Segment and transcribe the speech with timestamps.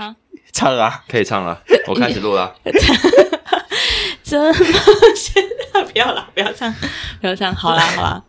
[0.00, 0.14] 好，
[0.50, 1.04] 唱啊！
[1.10, 2.54] 可以唱了，我开始录了。
[4.22, 4.50] 怎么
[5.14, 5.42] 现
[5.74, 6.74] 在不要了，不要唱，
[7.20, 8.22] 不要唱，好啦好啦，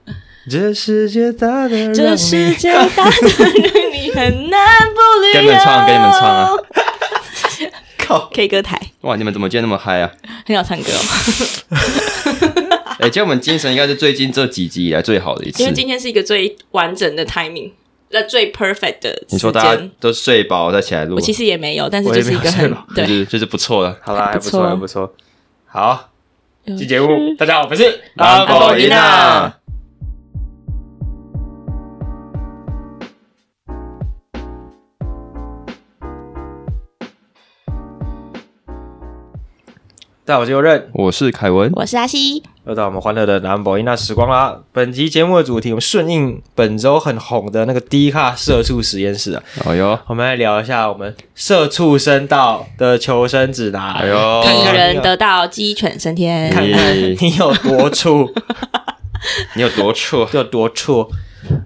[0.50, 5.34] 这世界大的让这世界大的让你很难不旅游。
[5.34, 6.50] 给你们唱给你们唱啊！
[7.98, 10.12] 靠！K 歌台哇，你们怎么今天那么嗨啊？
[10.46, 11.78] 很好唱歌哦，
[13.00, 15.74] 哎，今天我们精神应该是最近这几集以来最好的一次因为。
[15.74, 17.72] 今天是一个最完整的 timing，
[18.12, 19.82] 那最 perfect 的你说大家。
[20.00, 23.08] 都睡饱再起来录我，其实也没有，但是就是一个很没有睡饱就对。
[23.08, 23.98] 是就是不错了。
[24.02, 25.14] 好啦，还不错，不错还不错。
[25.66, 26.10] 好，
[26.66, 29.61] 有进节目，大家好，我是阿宝伊娜。
[40.32, 44.58] 大家好，我是右任，我是凯文，我是阿西，又到我们欢乐的南博伊娜时光啦。
[44.72, 53.92] 本集节目的主题，我们顺应本周很红的那个低卡社畜实验室啊，哎呦，我们来聊一下我们社畜生道的求生指南。
[53.92, 56.50] 哎呦看看人得到鸡犬升天。
[56.50, 58.34] 看看你有多畜，
[59.56, 60.30] 你有多错？
[60.32, 61.12] 有多畜。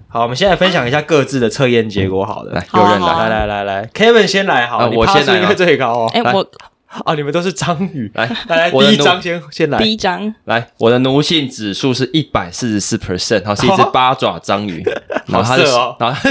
[0.08, 2.26] 好，我们现在分享一下各自的测验结果。
[2.26, 6.10] 好的，来，好啊右任来，来来来来，Kevin 先来好，我先来最高哦。
[6.12, 6.44] 哎，来我
[7.04, 8.10] 哦，你们都是章鱼。
[8.14, 9.78] 来来来， 我的第一章先先来。
[9.78, 14.82] 第一章来，我的奴性指数是一百四十四 percent，然后是一只八爪章鱼，
[15.26, 16.30] 然后它的色哦然后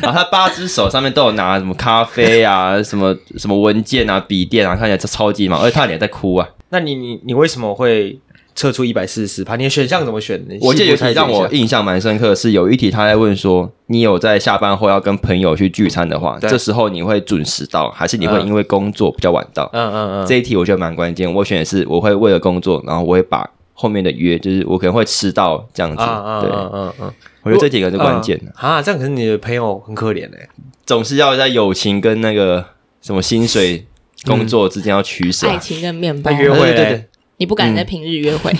[0.00, 6.48] 然后它八只手上面都有拿什么咖啡啊，什么什么文件啊、笔电啊，看起来超级忙，而且它脸在哭啊。
[6.70, 8.18] 那你你你为什么会
[8.54, 9.56] 测出一百四十四趴？
[9.56, 10.56] 你的选项怎么选的？
[10.60, 19.68] 我记得有一题让我印象蛮深刻的是，有一题他在问说，你有在下班后要跟朋友去聚餐的话，这时候你会准时到，还是你会嗯因为工作比较晚到？
[19.72, 26.02] 嗯嗯嗯，这一题我觉得蛮关键，我选的是我会为了工作，然后我会把后面的约，就是我可能会迟到这样子。
[26.02, 28.82] 啊啊对，嗯嗯嗯，我觉得这几个是关键的，嗯啊。
[28.82, 30.48] 这样可是你的朋友很可怜哎。
[30.84, 32.64] 总是要在友情跟那个
[33.00, 33.86] 什么薪水、
[34.26, 35.54] 工作之间要取舍啊。
[35.54, 37.04] 爱情跟面包，约会对对对，
[37.42, 38.52] 你不敢在平日约会，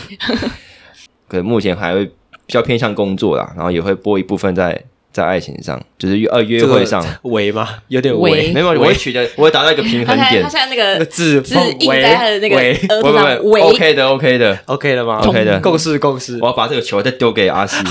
[1.28, 2.12] 可能目前还会比
[2.48, 4.82] 较偏向工作啦，然后也会拨一部分在
[5.12, 7.00] 在爱情上，就是约呃约会上。
[7.22, 7.68] 围吗？
[7.86, 10.48] 有点围围，没有，我会取得，我会达到一个平衡点他现在他。
[10.48, 13.60] 现在那那个个字字印在他的那个围额不不不头上围。
[13.60, 16.46] ，OK 的，OK 的，OK 了吗 OK 的共识共识我。
[16.46, 17.76] 要把这个球再丢给阿西。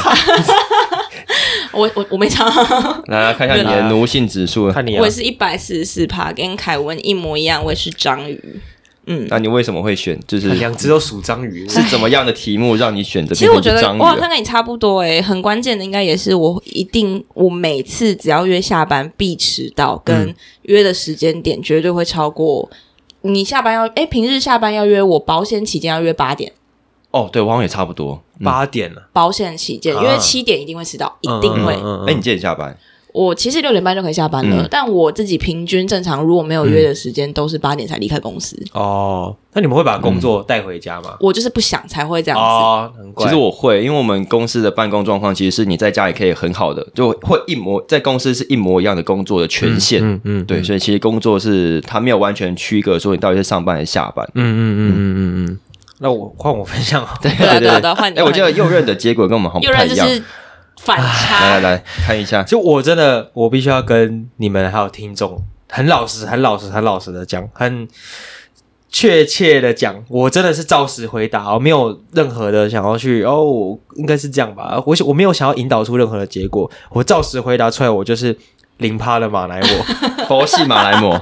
[1.72, 2.46] 我我我没唱，
[3.08, 8.59] 来来看一下你的奴性指数，看你啊我也，是一百四十四趴，跟凯文一模一样，我也是章鱼。
[9.07, 10.19] 嗯，那你为什么会选？
[10.28, 11.67] 就是两只都属章鱼。
[11.67, 13.34] 是怎么样的题目让你选择？
[13.34, 22.69] 其实我觉得章鱼啊我好像跟你差不多诶，很关键的应该也是我一定我每次只要约下班必迟到，跟约的时间点绝对会超过
[23.22, 26.51] 你下班要诶，平日下班要约我，保险期间要约八点，
[27.11, 28.22] 哦，对，我好像也差不多。
[28.40, 31.75] 嗯八点了，保险期间，啊因为七点一定会迟到，一定会。
[31.75, 32.75] 嗯嗯嗯哎，你几点下班？
[33.13, 38.57] 我其实六点半就可以下班了，嗯但我自己平均正常如果没有约的时间，都是八点才离开公司。
[38.73, 41.17] 哦，那你们会把工作带回家吗？
[41.19, 42.44] 我就是不想才会这样子。
[42.44, 43.25] 哦，难怪。
[43.25, 50.01] 其实我会，因为我们公司的办公状况其实是你在家也可以很好的，就会一模在公司是一模一样的工作的权限。
[50.01, 54.25] 嗯嗯，对，所以其实工作是它没有完全区隔说你到底是上班还是下班。
[54.35, 55.59] 嗯嗯嗯嗯嗯嗯。
[56.03, 58.17] 那我换我分享，对对啊对啊对啊，换你。
[58.17, 60.07] 哎，我记得右任的结果跟我们好像右不太一样。
[60.07, 60.31] 任就是
[60.84, 67.88] 反来来，来看一下，就我真的，我必须要跟你们还有听众很老实、很老实、很老实的讲，很
[68.90, 78.36] 确切的讲，我真的是照实回答，我没有任何的想要去哦，我应该是这样吧，我我没有想要引导出任何的结果，我照实回答出来，我就是
[78.78, 79.84] 零趴的马来我，
[80.28, 81.22] 佛系马来貘，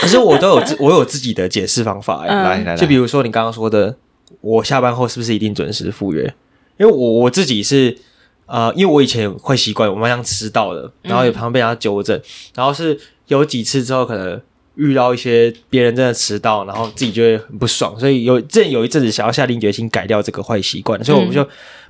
[0.00, 2.56] 可是我都有自我有自己的解释方法、欸，嗯来。
[2.58, 3.96] 来来，就比如说你刚刚说的，
[4.40, 6.34] 我下班后是不是一定准时赴约？
[6.78, 7.96] 因为我我自己是
[8.48, 12.20] 呃，因为我以前会习惯我蛮常迟到的，然后也常常被人家纠正，
[12.56, 12.98] 然后是
[13.28, 14.40] 有几次之后可能。
[14.78, 21.44] 遇到一些别人真的迟到，然后自己就会很不爽，所以有这有一阵子想要下定决心改掉这个坏习惯，所以我们就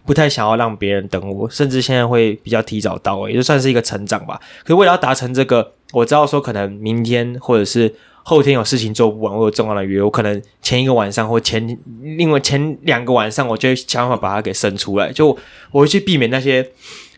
[0.06, 4.40] 不太想要让别人等我，甚至现在会比较提早到，也就算是一个成长吧。
[4.62, 7.94] 可是为了要达成这个，我知道说可能明天或者是
[8.28, 15.28] 后天有事情做不完，我有重要的约，我可能前一个晚上或前另外前两个晚上，我就会想办法把它给生出来，就
[15.70, 16.70] 我会去避免那些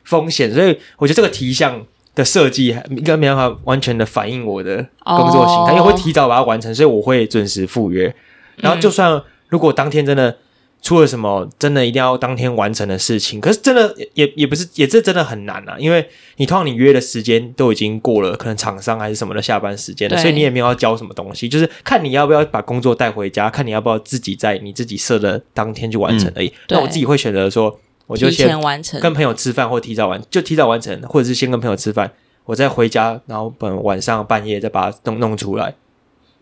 [0.04, 1.84] 风险，所以我觉得这个题项
[2.14, 8.14] 的设计还应该没办法完全的反映我的工作形态，哦因为我会提早把它完成，所以我会准时赴约。
[8.58, 10.38] 然后就算如果当天真的
[10.82, 26.52] 出了什么真的一定要当天完成的事情，可是真的也也也不是，也这真的很难啊，因为你通常你约的时间都已经过了，可能厂商还是什么的下班时间了，所以你也没有要交什么东西，就是看你要不要把工作带回家，看你要不要自己在你自己设的当天去完成而已。
[26.68, 28.98] 那、对我自己会选择说，我就先完成。
[29.00, 32.10] 跟朋友吃饭或提早完，就提早完成，或者是先跟朋友吃饭，
[32.44, 35.74] 我我再回家，然后本晚上半夜再把它弄弄出来，嗯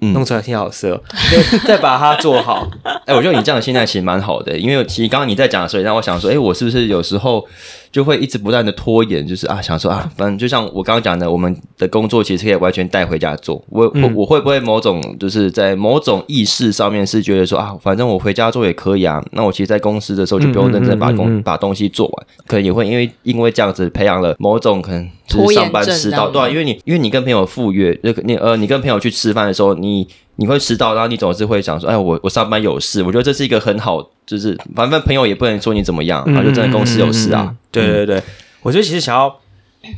[0.00, 1.00] 弄出来挺好色哦，
[1.30, 2.68] 对再把它做好。
[3.04, 7.44] 哎、我觉得你这样的心态其实蛮好的，因为其实刚刚你在讲的时候，让我想说，哎、我是不是有时候
[7.90, 13.64] 就会一直不断的拖延，就是啊，想说啊，反正就像我刚刚讲的，我们的工作其实可以完全带回家做。
[13.68, 14.02] 我、嗯。
[14.02, 30.06] 我我会不会某种就是在某种意识上面是觉得说啊，反正我回家做也可以啊，那我其实，在公司的时候就不用认真把工、把东西做完，可能也会因为因为这样子培养了某种可能就拖延是上班症迟到，对、啊，因为你因为你跟朋友赴约，那个你呃，你跟朋友去吃饭的时候，你
[30.40, 33.02] 你会迟到，然后你总是会想说，哎，我我上班有事。
[33.02, 37.46] 我觉得这是一个很好，就是反正朋友也不能说你怎么样，然后就真的公司有事啊。
[37.48, 38.22] 嗯对对对，
[38.62, 39.36] 我觉得其实想要，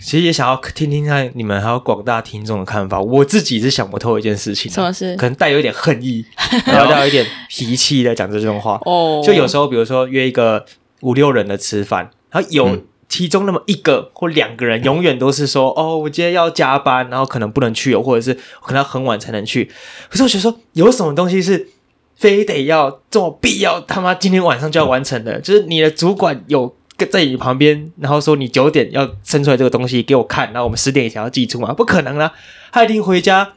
[0.03, 3.01] 其实也想要听听看你们还有广大听众的看法。
[3.01, 6.25] 我自己是想不透一件事情啊、什么事可能带有一点恨意，
[6.67, 8.81] 然后带有一点脾气的讲这种话。
[8.87, 10.65] 哦，就有时候，比如说约一个
[11.03, 19.71] 五六人的吃饭，然后有嗯其中那么一个或两个人，永远都是说：“哦，我今天要加班，然后可能不能去，或者是可能要很晚才能去。”
[20.09, 21.69] 可是我觉得说，有什么东西是
[22.17, 25.39] 非得要这么必要，他妈今天晚上就要完成的？
[25.41, 26.75] 就是你的主管有。
[27.11, 31.73] 在你旁边，然后说你九点要生出来这个东西给我看，然后我们十点以前要寄出嘛？
[31.73, 32.31] 不可能啦，
[32.71, 33.55] 他一定回家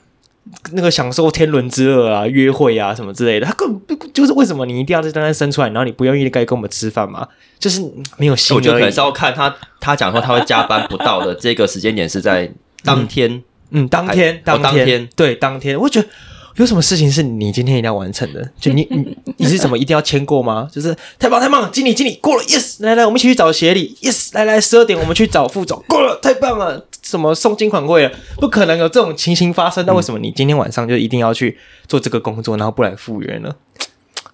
[0.71, 3.45] 那个享受天伦之乐啊、约会啊什么之类的。
[3.45, 7.27] 他根本不就是为什么你一定要在单单生出来，然后你不愿意该跟我们吃饭嘛？
[7.59, 7.81] 就是
[8.17, 8.99] 没有心我觉得可能是。
[8.99, 12.51] 要看他他讲说他会加班不到的这个时间点是在
[12.83, 13.41] 当天，
[13.71, 16.07] 嗯，当天，当天对，当天，我觉得
[16.57, 18.47] 有什么事情是你今天一定要完成的？
[18.59, 20.69] 就你你 你是怎么一定要签过吗？
[20.71, 29.83] 就是太棒太棒了，经理经理过了，yes，来来，我们一起去找协理，yes，来来，十二点我们去找副总，过了，太棒了，什么送金款会了，不可能有这种情形发生。
[29.85, 31.57] 那为什么你今天晚上就一定要去
[31.87, 33.55] 做这个工作，然后不来复原呢？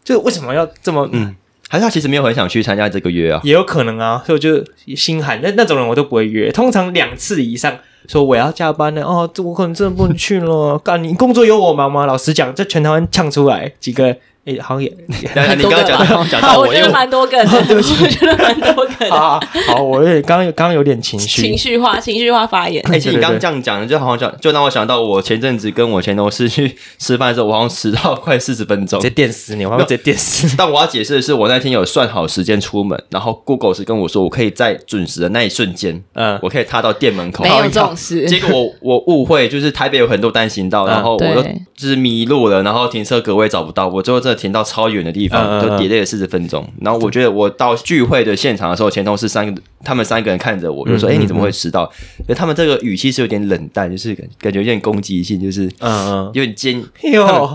[0.04, 1.08] 就为什么要这么？
[1.14, 1.36] 嗯，
[1.70, 3.40] 还是他其实没有很想去参加这个约啊。
[3.44, 5.40] 也有可能啊，所以我就心寒。
[5.42, 10.78] 那那种人我都不会约，通常两次以上说我要加班了，哦，这我可能真的不能去了。
[10.84, 12.06] 干，你工作有我忙吗？
[12.06, 14.16] 老实讲，这全台湾呛出来几个，
[14.50, 15.16] 诶，好像也你
[15.64, 19.14] 刚刚讲到讲到好，我， 我觉得蛮多个的，我觉得蛮多个的。
[19.16, 22.84] 啊，好， 我有点刚刚刚刚有点情绪情，绪化，情绪化发言。
[22.92, 29.14] 而且你对对刚刚这样讲，就好像讲，就让我想到我前阵子跟我前同事去吃饭的时候，我好像迟到快四十分钟直接。
[29.20, 30.48] 电死你，我要直接电死。
[30.58, 37.44] 但我要解释的是，我那天有算好时间出门，然后 Google 是跟我说，我可以在准时的那一瞬间，嗯，我可以踏到店门口。
[37.44, 46.68] 没有这种事，结果我我误会，就是台北有很多单行道，嗯然后我都就就是迷路了，然后停车格位找不到，我最后真的停到超远的地方，嗯嗯嗯就 delay 了四十分钟。
[46.82, 51.92] 然后我觉得我到聚会的现场的时候，前同事三个他们三个人看着我，就说：“嗯哎、你怎么会迟到？”
[52.28, 56.80] 可他们这个语气是有点冷淡，就是感感觉有点攻击性，就是嗯有点坚，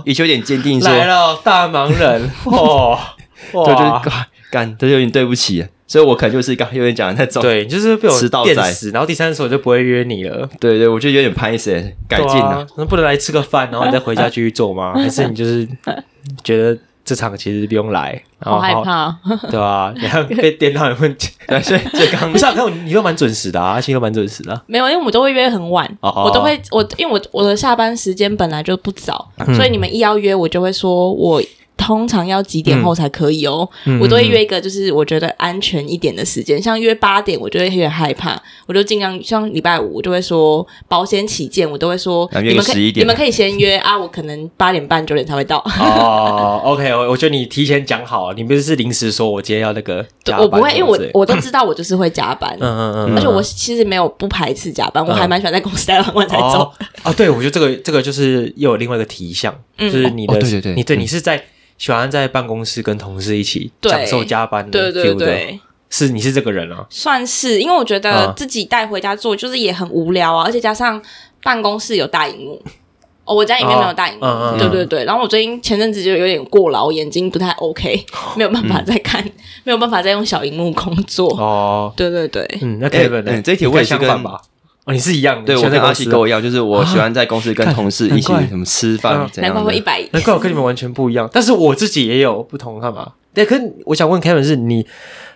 [0.05, 2.99] 语气有点坚定说，来了，大忙人， 哦，
[3.53, 5.65] 就就干干，这有点对不起。
[5.87, 10.49] 所以我可能就是刚刚有点讲的那种，对，就是被我迟到电死，然后第三次我就不会约你了。
[10.59, 11.71] 对对，我觉得有点拍死，
[12.09, 12.67] 改进了。
[12.79, 14.95] 那不能来吃个饭，然后你再回家继续做吗？
[14.97, 15.69] 还是你就是
[16.43, 18.23] 觉得这场其实不用来？
[18.39, 19.19] 然后好害，怕。
[19.51, 19.93] 对吧？
[19.97, 22.53] 你看被电到有问题，对，所以这刚不是啊？
[22.53, 24.63] 看我你又蛮准时的啊，阿信又蛮准时的啊。
[24.67, 31.43] 没有，因为我们都会约很晚，哦哦我都会我因为我我的下班时间本来就不早，嗯所以你们一要约，我就会说我
[31.77, 33.69] 通常要几点后才可以哦。
[33.85, 45.59] 嗯我都会约一个就是我觉得安全一点的时间，像约八点，我就会有点害怕，我就尽量像礼拜五，我就会说保险起见，我都会说你们可以你们可以先约啊，我可能八点半九点才会到。
[45.81, 56.61] 哦， OK，我我觉得你提前讲好，你不是临时说我今天要那个加班我不会，因为我我都知道我就是会加班，嗯 嗯嗯，而且我其实没有不排斥加班，我还蛮喜欢在公司待到很晚才走。
[56.61, 56.73] 哦
[57.05, 59.93] 啊，对，我觉得这个这个就是又有另外一个提项，嗯。
[59.93, 61.43] 就是你的哦对对对你对嗯你是在
[61.79, 71.01] 喜欢在办公室跟同事一起享受加班的对 feel 的，对对，是你是这个人啊，算是，因为我觉得嗯自己带回家做就是也很无聊啊，而且加上
[71.43, 72.63] 办公室有大荧幕。
[73.27, 75.03] 哦，我家里面没有大荧幕，对对对。
[75.07, 78.05] 然后我最近前阵子就有点过劳，眼睛不太 OK，
[78.37, 79.25] 没有办法再看，
[79.65, 81.35] 没有办法再用小荧幕工作。
[81.39, 83.33] 哦，对对对，嗯，那哎 Kevin 呢？
[83.33, 84.43] 嗯这一题我也相反吧？
[84.85, 89.81] 哦，你是一样的，对我跟阿西跟我一样，就是我喜欢在公司跟同事一起什么吃饭嗯怎样的难怪会一。
[89.81, 90.07] 百。
[90.13, 93.15] 难怪我跟你们完全不一样，但是我自己也有不同的看法。
[93.33, 94.87] 对，可是我想问 Kevin，是你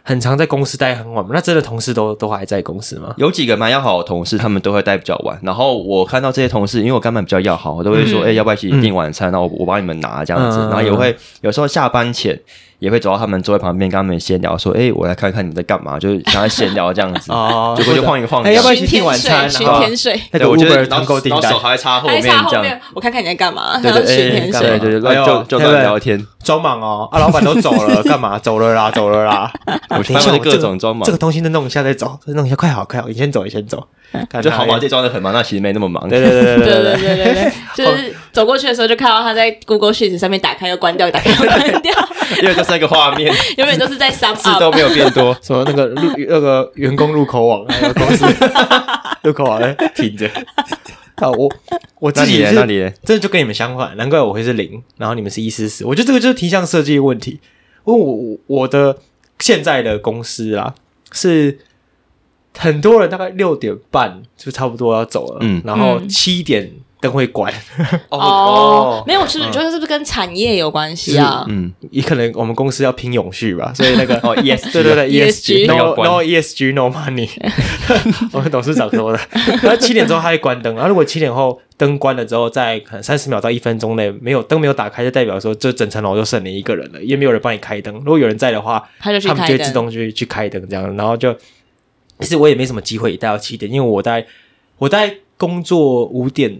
[0.05, 1.33] 很常在公司待很晚吗？
[1.35, 3.13] 那真的同事都都还在公司吗？
[3.17, 5.37] 有几个蛮要好的同事，他们都会待比较晚。
[5.43, 9.33] 然后我看到这些同事，因为我跟他们比较要好，我都会说：“哎、嗯要不要一起订晚餐？
[9.33, 10.59] 然后我我帮你们拿这样子。
[10.59, 12.39] 嗯然后也会有时候下班前
[12.79, 17.31] 也会走到他们座位旁边，跟他们闲聊，说：“哎、我来看看你们在干嘛？”就是想要闲聊这样子。
[17.33, 19.51] 哦结果就晃一晃哎，要不要一熏起订，晚餐？
[19.51, 25.01] 熏然后天水，那个对我觉得团购订单手，还会插后面我看看你在干嘛，对对哎然后熏天水对。
[25.01, 26.25] 对就就乱聊天。
[26.45, 27.07] 装忙哦！
[27.13, 28.39] 啊，老板都走了，干嘛？
[28.39, 29.53] 走了啦，走了啦。
[29.67, 33.87] 对 我等一下翻了各我这个种装忙这个东西再弄一下再走，再弄一下，快好快好，你先走，你先走。
[34.31, 36.09] 看就好嘛，嘛，这装的很忙，那其实没那么忙。
[36.09, 41.93] 对对对对对对对对对对，就是走过去的时候就看到他在 Google Sheets 上面打开又关掉，打开又关掉，
[42.43, 44.49] 因为就是那个画面 永远都是在 sum 字。
[44.59, 45.37] 都没有变多。
[45.43, 48.25] 什么那个入那个员工入口网，还有公司
[49.23, 50.29] 入口网在停着。
[51.17, 51.51] 啊，我
[52.01, 52.13] 我？
[52.13, 52.91] 自己是那你呢？
[53.03, 55.85] 真的就跟你们相反，难怪我会是零，然后你们是一四四。
[55.85, 57.41] 我觉得这个就是题项设计的问题。
[57.87, 58.99] 因为我我我的
[59.39, 60.75] 现在的公司啊，
[61.11, 61.59] 是
[62.57, 67.53] 很多人大概六点半就差不多要走了，嗯然后嗯七点灯会关，
[68.11, 71.45] 哦，没有，是你觉得是不是跟产业有关系啊？
[71.49, 77.29] 嗯，也可能我们公司要拼永续吧，所以那个 哦，ESG 对对对 ESG，ESG 要 no 关 no ESG no money，
[78.33, 79.21] 我们董事长说的。
[79.63, 87.95] 然后七点之后他会关灯，然后如果七点后灯关了之后，在可能三十秒到一分钟内没有灯没有打开，就代表说这整层楼就剩你一个人了，也没有人帮你开灯。
[87.99, 89.73] 如果有人在的话，他就去他们就会自。
[89.73, 91.33] 动去去开灯这样，然后就
[92.19, 94.27] 其实我也没什么机会待到七点，因为我在
[94.79, 96.59] 我在工作五点，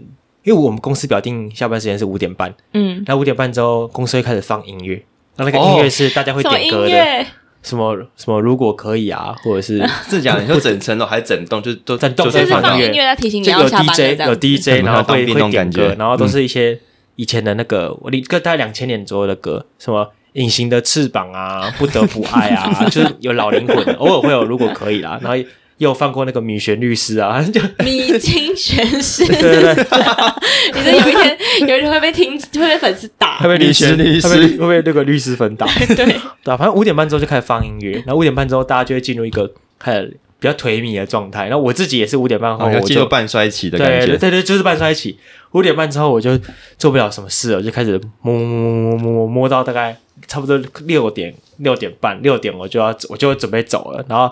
[0.49, 4.99] 因为我们公司表定下班时间是五点半，嗯，然后五点半之后公司会开始放音乐，
[5.35, 6.89] 那那个音乐是大家会点歌的。
[6.89, 7.23] 乐？
[7.61, 14.35] 什么什么如果可以啊，或者是 是讲你说整层楼还是整栋，就都整栋就就是是放音乐在提醒你要下班了，DJ 有。
[14.35, 16.79] DJ，然后会点歌然后都是一些
[17.15, 25.37] 以前的那个我离个大概两千年左右的歌，什么隐形的翅膀啊，不得不爱啊， 就是有老灵魂，偶尔会有如果可以啦，然后
[25.79, 29.73] 也有放过那个米旋律师啊， 就米津玄师，对对对，
[30.75, 33.47] 你说有一天有一天会被听会被粉丝打会。
[33.47, 40.09] 被律师律师会被会被那个律师粉打， 对，对啊，反正五点半之后就开始放音乐，然后五点半之后大家就会进入一个很
[40.39, 44.17] 比较颓靡的状态，然后我自己也是五点半后我就进入半衰期的感觉。
[44.17, 45.17] 对对就是半衰期。
[45.53, 46.37] 五点半之后我就
[46.77, 54.31] 做不了什么事了，我就开始摸摸摸摸摸摸摸到大概差不多六点六点半六点我就要我就准备走了，然后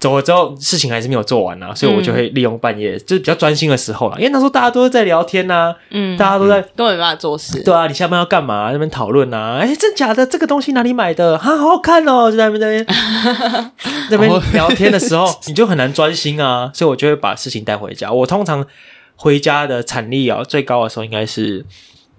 [0.00, 6.60] 走了之后事情还是没有做完啊，所以我就会利用半夜、就是比较专心的时候啦，因为那时候大家都是在聊天呐、嗯，大家都在。
[6.60, 7.60] 根本没办法做事。
[7.64, 8.70] 对啊，你下班要干嘛？
[8.70, 10.24] 那边讨论啊，哎，真假的？
[10.24, 11.36] 这个东西哪里买的？
[11.36, 12.30] 哈，好好看哦！
[12.30, 13.70] 就在那边那边
[14.10, 18.12] 那边聊天的时候，你就很难专心啊，所以我就会把事情带回家。
[18.12, 18.64] 我通常
[19.16, 21.66] 回家的产力啊，最高的时候应该是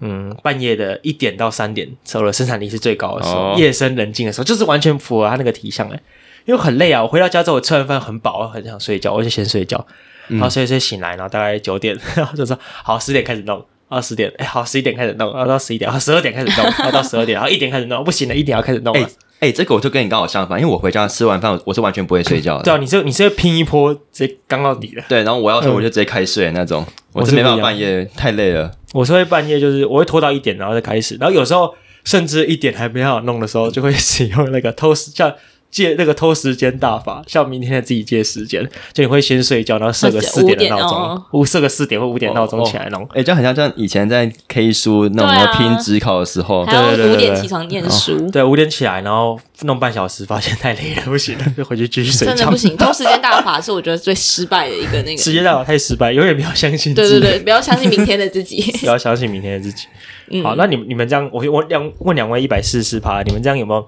[0.00, 5.98] 嗯半夜的一点到三点，时候的生产力是最高的时候，哦夜深人静的时候，就是完全符合他那个题项哎。
[6.44, 9.86] 因为很累啊，我回到家之后，我吃完饭很饱，很想睡觉，我就先睡觉，
[10.28, 13.64] 然后睡睡醒来，然后大概九点， 然后就说好十点开始弄。
[13.92, 19.00] 二十点，哎，好，十一点开始弄，然后到十一点，然后十二点开始弄，然后到十二点，然后一点开始弄，不行了，一点要开始弄了。
[19.00, 22.62] 哎哎，这个我就跟你刚好相反，因为我回家吃完饭，我我是完全不会睡觉的。
[22.62, 25.02] 对啊，你是你是会拼一波，直接刚到底的。
[25.08, 28.70] 对，然后我要睡嗯我就直接开睡那种，我我是没办法半夜太累了。
[28.92, 35.34] 我是会半夜就是我会拖到一点，然后再开始，然后有时候甚至一点还没好弄的时候，就会使用那个偷时像
[35.70, 40.98] 借那个偷时间大法，像明天自己借时间，就你会先睡觉，然后设个四点的闹5点钟
[41.30, 43.06] 哦，设个四点或五点闹钟起来弄。
[43.14, 52.56] 哎，这样很像像以前在 K 书那种拼职考的时候对对对对五点起床念书，对，五点起来，然后弄半小时，发现太累了，不行了，就 回去继续睡觉真的不。
[52.56, 52.76] 行。
[52.76, 55.22] 偷时间大法是我觉得最失败的一个那个。
[55.22, 57.10] 时间大法太失败，永远不要相信自己。
[57.10, 58.60] 对对对，不要相信明天的自己。
[58.80, 59.86] 不要相信明天的自己。
[60.30, 63.84] 嗯好，那你们你们这样，我我两问两位一百四十趴，你们这样有没有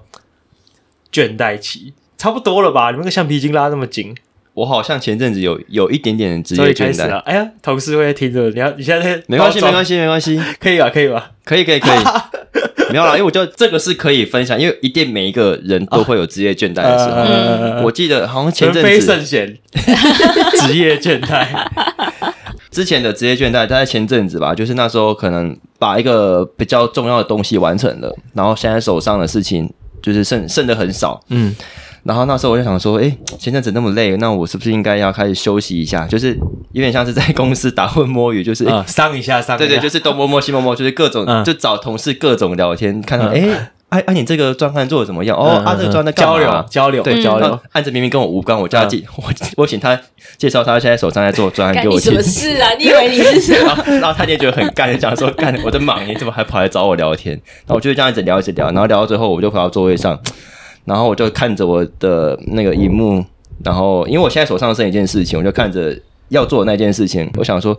[1.13, 1.93] 倦怠期？
[2.17, 2.89] 差不多了吧？
[2.89, 4.15] 你们个橡皮筋拉那么紧，
[4.53, 7.15] 我好像前阵子有有一点点职终业倦怠。
[7.19, 10.89] 哎呀，同事会听着，你要你现在没关系，没关系，系，没关系，可以吧？
[10.89, 11.31] 可以吧？
[11.45, 11.99] 可以，可以，可以。
[12.91, 17.15] 没有啦，因为我觉得这个是可以分享，因为一定每一个人都会有职业倦怠的时候。
[17.15, 19.57] 呃，我记得好像前阵子圣贤，
[20.67, 21.47] 职业倦怠。
[22.69, 29.71] 之前的职业倦怠，大概前阵子吧，就是那时候可能把一个比较重要的东西完成了，然后现在手上的事情
[30.03, 31.55] 就是剩剩的很少，嗯，
[32.03, 36.05] 然后那时候我就想说，哎，前阵子那么累，那我是不是应该要开始休息一下？
[36.05, 36.37] 就是
[36.73, 39.65] 有点像是在 公司打混摸鱼，就是、诶啊，伤一下，上一下。
[39.65, 43.27] 对对，就是东摸摸西摸摸，就是各种、嗯就找同事各种聊天，看到
[43.93, 45.37] 哎哎、你这个专案做的怎么样？
[45.37, 47.69] 哦，嗯啊，这个专案交流交流对交流那。
[47.73, 49.23] 案子明明跟我无关，我叫他介、我
[49.55, 49.99] 我请他
[50.35, 52.19] 介绍他现在手上在做专案给我什么。
[52.23, 52.71] 事啊？
[52.79, 53.67] 你以为你是什么？
[53.67, 57.33] 然后，然后他就觉得很干，就讲说干我在忙，你怎么还跑来找我聊天？
[57.35, 60.19] 然后我就这样一直聊，一直聊，然后聊到最后，我就回到座位上，
[60.85, 63.23] 然后我就看着我的那个荧幕，
[63.63, 65.95] 然后因为我现在手上剩一件事情，我就看着
[66.29, 67.77] 要做的那件事情，我想说，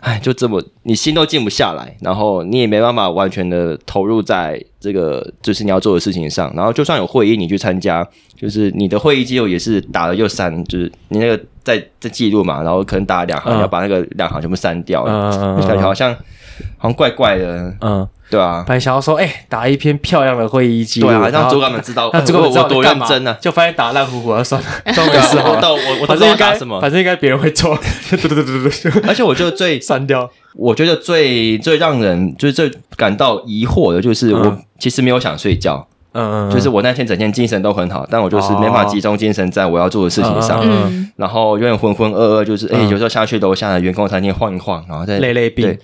[0.00, 15.04] 哎，就这么你心都静不下来，然后你也没办法完全的投入在这个就是你要做的事情上，然后就算有会议你去参加，就是你的会议记录也是打了又删，就是你那个在在记录嘛，然后可能打了两行，要把那个两行全部删掉，
[15.60, 16.14] 就感觉好像
[16.78, 23.36] 好像怪怪的，嗯，对啊，本来想要说，哎，打一篇漂亮的会议记录，对啊，让主管们知道， 那主管们知道我 多认真呢。
[23.40, 25.56] 就发现打烂糊糊，算了， 都没事好了。
[25.56, 27.76] 我到我反正应该什么，反正应该别人会做，
[28.10, 30.30] 对对对对对对，而且我觉得最删掉。
[30.54, 42.88] 我觉得最最让人就是最感到疑惑的，就是我嗯其实没有想睡觉，嗯嗯，就是我那天整天精神都很好，但我就是没办法集中精神在我要做的事情上，嗯嗯，然后有点浑浑噩噩，就是哎、嗯。
[42.88, 45.76] 有时候下去楼下的员工餐厅晃一晃，然后再累累病。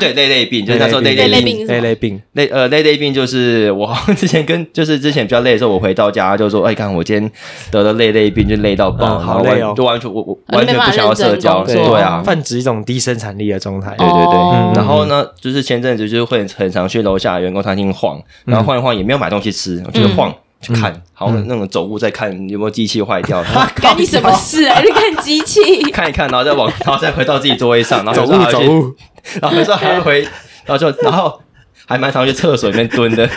[0.00, 1.64] 对，累累病，就是那时候累累累病。
[1.68, 7.30] 累累病，累呃累累病就是我之前跟就是之前比较累的时候，我回到家就说，哎，看我今天
[7.70, 9.68] 得了累累病，就累到爆，嗯好累哦。
[9.68, 13.94] 完就完全我我啊完全不想要社交，对啊，泛指一种低生产力的状态。
[13.96, 14.72] 对对对，哦。
[14.74, 24.80] 然后呢，就是前阵子就是会很很常去楼下员工餐厅晃，然后晃一晃也没有买东西吃，我就是晃去看，好像那种走路在看有没有机器坏掉， 然后干你什么事啊？
[24.84, 25.60] 你看机器，
[25.92, 28.94] 看一看，然后再往，然后再回到自己座位上，然后走路走路，
[29.40, 30.20] 然后有时候还会回，
[30.64, 31.40] 然后就然后
[31.86, 33.28] 还蛮常去厕所里面蹲的，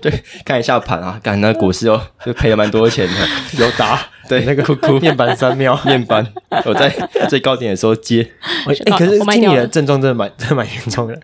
[0.00, 3.98] 对，看一下盘啊，干那股市哦就赔了蛮多钱的，有打
[4.28, 5.00] 对，那个哭哭。
[5.00, 5.76] 面板三秒。
[5.84, 6.24] 面板，
[6.64, 6.88] 我在
[7.28, 8.24] 最高点的时候接，
[8.66, 11.18] 哎，可是听你的症状真的蛮真的蛮严重的。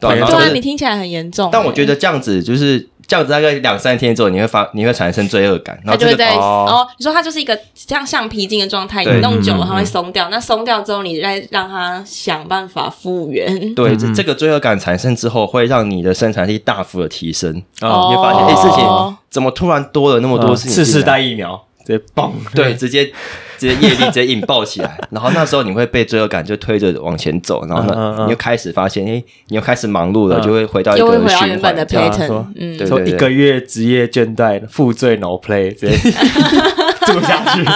[0.00, 1.50] 对啊，你听起来很严重。
[1.52, 6.66] 但我觉得这样子就是这样子，大概两三天之后，你会发你会产生罪恶感，然后就会在哦。
[6.68, 13.74] 哦，你说它就是一个像橡皮筋的状态，你弄久了它会松掉，那松掉之后，你再让它想办法复原。
[13.74, 17.50] 对，嗯这这个罪恶感产生之后，会让你的生产力大幅的提升。
[17.80, 18.08] 哦。
[18.10, 19.16] 你会发现，哎、事情哦。
[19.30, 20.72] 怎么突然多了那么多事情？
[20.72, 23.10] 次世，代疫苗直接嘣，对，直接
[23.58, 28.26] 直接业力直接引爆起来，然后那时候你会被罪恶感就推着往前走，然后呢，嗯嗯嗯。
[28.26, 30.42] 你又开始发现，哎、你又开始忙碌了，嗯。
[30.42, 32.10] 就会回到一个循回到原本的环这样。
[32.10, 35.96] pattern，说嗯，对说一个月职业倦怠，负罪 no play，直接
[37.04, 37.64] 做下去。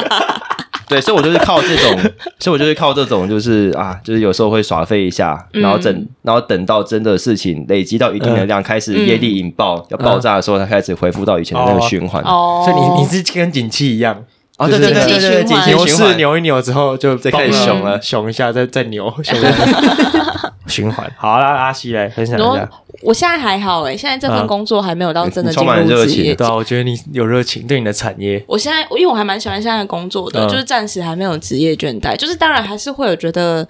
[0.88, 1.98] 对，所以我就是靠这种，
[2.38, 12.22] 所以我就是靠这种，就是啊，就是有时候会耍废一下，然后等，然后等到真的事情累积到一定的量，开始业力引爆、要爆炸的时候，才开始恢复到以前的那个循环。
[12.24, 14.22] 哦，所以你你是跟景气一样，
[14.58, 16.14] 哦，就是对对对对对，牛市。
[16.16, 21.10] 扭一扭之后就再开始嘣熊了熊一下，再再扭， 熊一下，循环。
[21.16, 22.68] 好啦，阿西来分享一下。
[23.02, 33.66] 我现在还好哎，现在这份嗯工作还没有到真的进你充满热情入职业对啊，我觉得你有热情，对你的产业，我现在因为我还蛮喜欢现在的工作的，嗯就是暂时还没有职业倦怠，就是当然还是会有觉得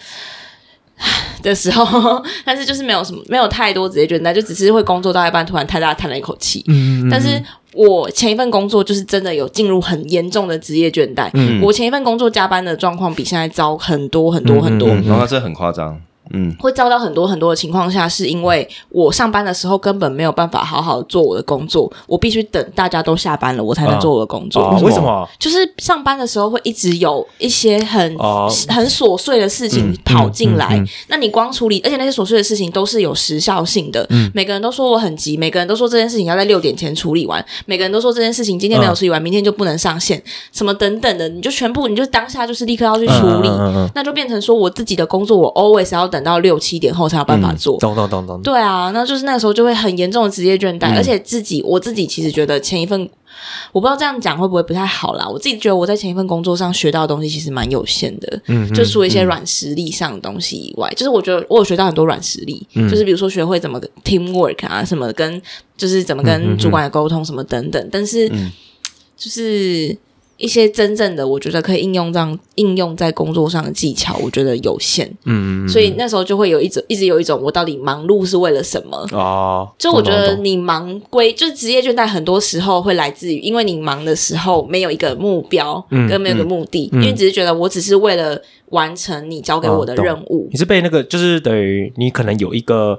[1.42, 6.62] 的时候， 但是就是没有什么没有太多职业倦怠，就只是会工作到一半突然太大叹了一口气。
[6.68, 7.42] 嗯但是
[7.74, 11.60] 我前一份工作就是真的有进入很严重的职业倦怠，嗯。
[11.62, 14.88] 我前一份工作加班的状况比现在糟很多很多很多。
[14.88, 16.00] 嗯嗯然后这很夸张，
[16.32, 24.62] 嗯，会遭到很多很多的情况下，是因为我上班的时候根本没有办法好好做我的工作，我必须等大家都下班了，我才能做我的工作。
[24.62, 25.28] 哦，为什么？
[25.38, 34.06] 就是上班的时候会一直有一些很、哦很琐碎的事情嗯跑进来，嗯嗯那你光处理，而且那些琐碎的事情都是有时效性的。
[34.10, 43.48] 嗯每个人都说我很急，每个人都说这件事情要在六点前处理完，每个人都说这件事情今天没有处理完，明天就不能上线，什么等等的，你就全部你就当下就是立刻要去处理，
[43.94, 47.78] 那就变成说我自己的工作我 always 要等到六七点后才有办法做。
[47.78, 48.40] 懂懂懂懂。
[48.42, 53.08] 对啊，那就是那个时候就会很严重的职业倦怠，而且自己我自己其实觉得前一份，
[53.72, 55.28] 我不知道这样讲会不会不太好啦。
[55.28, 58.40] 我自己觉得我在前一份工作上学到的东西其实蛮有限的，
[58.74, 65.40] 就除了一些软实力上的东西以外，就是我觉得我有学到很多软实力，嗯就是比如说学会怎么 teamwork 啊，什么跟
[65.76, 68.50] 就是怎么跟嗯主管沟通什么等等，但是嗯
[69.16, 69.96] 就是。
[70.36, 75.68] 一些真正的，我觉得可以应用上应用在工作上的技巧，我觉得有限，嗯，嗯嗯。
[75.68, 78.96] 所以那时候就会有一种一直有一种我到底忙碌是为了什么？
[79.12, 87.00] 哦，就我觉得你忙归就是职业倦怠，很多时候会来自于因为你忙的时候没有一个目标，嗯跟没有一个目的，嗯。
[87.00, 88.40] 因为你只是觉得我只是为了
[88.70, 90.48] 完成你交给我的任务。
[90.50, 92.98] 你是被那个，就是等于你可能有一个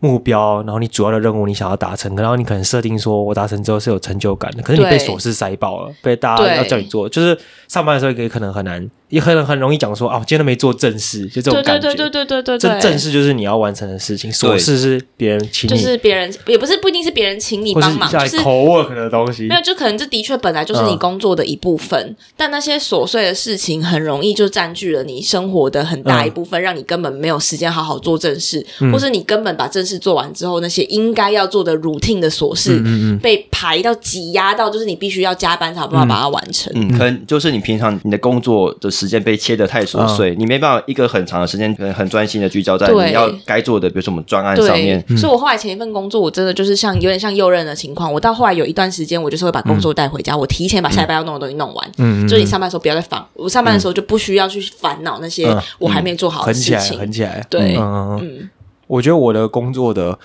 [0.00, 11.88] 目标，然后你主要的任务你想要达成，然后你可能设定说我达成之后是有成就感的，可是你被琐事塞爆了，被大家要叫你做，就是上班的时候也可能很难，也可能很容易讲说啊，我今天都没做正事，就这种对感觉。
[11.88, 19.48] 对对对对对对正对，正事就是你要完成的事情，琐事是别人请就，是别人也不是不一定是别人请你帮忙，就是 work 的东西。
[19.48, 19.54] 没。
[19.54, 28.92] 有，就可能这的确本来就是你嗯工作的一部分，但那些琐碎的事情很容易就占据了你生活的很大一部分，让你根本没有时间好好做正事，嗯。
[28.92, 36.72] 或是你根本把正事做完之后，那些应该要做的 routine 的琐事、嗯嗯嗯，被排到挤压到，就是你必须要加班才有办法把它完成。
[36.76, 45.02] 嗯，可能就是你平常你的工作的时间被切得太琐碎，你没办法一个很长的时间可能很专心的聚焦在你要该做的，比如说我们专案上面。
[45.16, 48.12] 所以我后来前一份工作，我真的就是像有点像右任的情况。
[48.12, 51.88] 我到后来有一段时间，我就是会把工作带回家，我提前把下一班要弄的东西弄完。
[51.98, 56.98] 嗯嗯就是你上班的时候不要再烦，我上班的时候就不需要去烦恼那些嗯我还没做好的横起来，事情。
[56.98, 57.46] 横起来。
[57.48, 58.48] 对嗯，
[58.88, 60.18] 我觉得我的工作的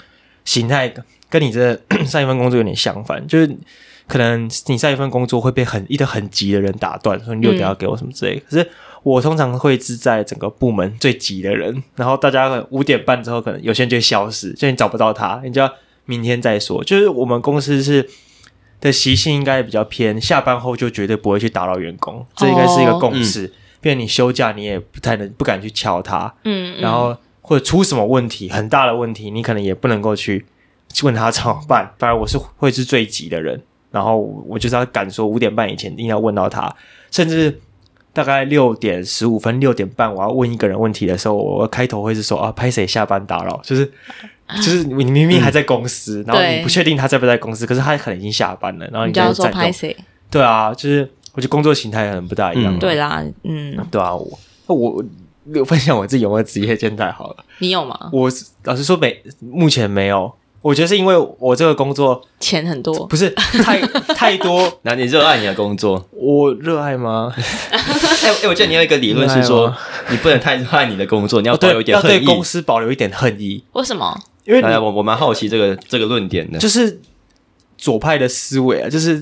[0.43, 0.91] 形态
[1.30, 3.56] 跟你这 上一份工作有点相反，就是
[4.08, 8.41] 可能你上一份工作会被很一个很急的人打断，说你六点要给我什么之类的。
[8.49, 8.69] 可是
[9.04, 15.71] 我通常会是在整个部门最急的人，然后大家可能五点半之后，可能有些人就会消失，就你找不到他，你就要
[16.06, 16.84] 明天再说。
[16.84, 18.10] 就是我们公司是
[18.80, 23.52] 的习性应该比较偏，下班后就绝对不会去打扰员工，这应该是一个共识。
[23.82, 30.43] 变你休假，你也不太能不敢去敲他，嗯，然后或者出什么问题，很大的问题，你可能也不能够去
[31.03, 31.91] 问他怎么办。
[31.99, 36.73] 反而我是会是最急的人，然后我就是要赶说五点半以前一定要问到他，
[37.12, 37.60] 甚至
[38.13, 43.86] 大概六点十五分、六点半我要问一个人问题的时候，我开头会是说啊，拍谁下班打扰， 就是
[44.56, 49.95] 就是你明明还在公司，然后你不确定他在不在公司，可是他可能已经下班了，然后你就要说在拍谁？
[50.32, 52.75] 对啊，就是我觉得工作形态可能不大一样。
[52.75, 54.15] 嗯对啦，嗯，对啊，
[54.67, 55.03] 我
[55.65, 57.45] 分享我自己有没有职业倦怠好了。
[57.60, 58.10] 你有吗？
[58.12, 58.32] 我
[58.63, 60.32] 老实说没，目前没有。
[60.62, 63.82] 我觉得是因为我这个工作钱很多，不是太
[64.15, 66.08] 太多，那你热爱你的工作？
[66.15, 67.34] 我热爱吗？
[67.69, 69.75] 哎、哎我记得你有一个理论是说
[70.10, 72.23] 你不能太热爱你的工作，你要哦对保有一，点要对。
[72.23, 74.17] 公司保留一点恨意，为什么？
[74.45, 76.58] 因为我我蛮好奇这个这个论点的。
[76.58, 77.01] 就是
[77.77, 79.21] 左派的思维啊，就是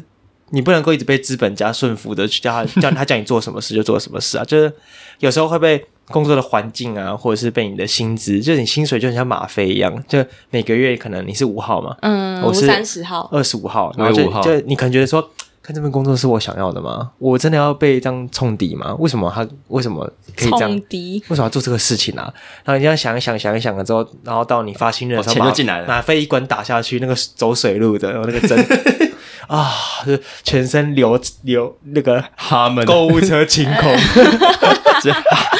[0.51, 4.71] 你不能够一直被资本家顺服的去叫他叫他叫你做什么事就做什么事啊，就是
[5.17, 15.25] 有时候会被工作的环境啊，或者是被你的薪资，就是你薪水就很像吗啡一样，就每个月可能你是五号嘛，嗯，我我是三十号，二十五号，我也5号然后就就你可能觉得说，
[15.63, 17.11] 看这份工作是我想要的吗？
[17.19, 18.95] 我真的要被这样冲抵吗？
[18.99, 20.81] 为什么他为什么可以这样冲？
[20.89, 22.33] 敌，为什么要做这个事情啊？
[22.65, 28.57] 然后你这样想一想，想一想了之后，然后到你发薪日的时候，哦钱就马进来了马飞一管打下去，那个走水路的，然后那个针
[29.51, 29.69] 啊，
[30.05, 33.93] 就全身流流那个哈们购物车清空。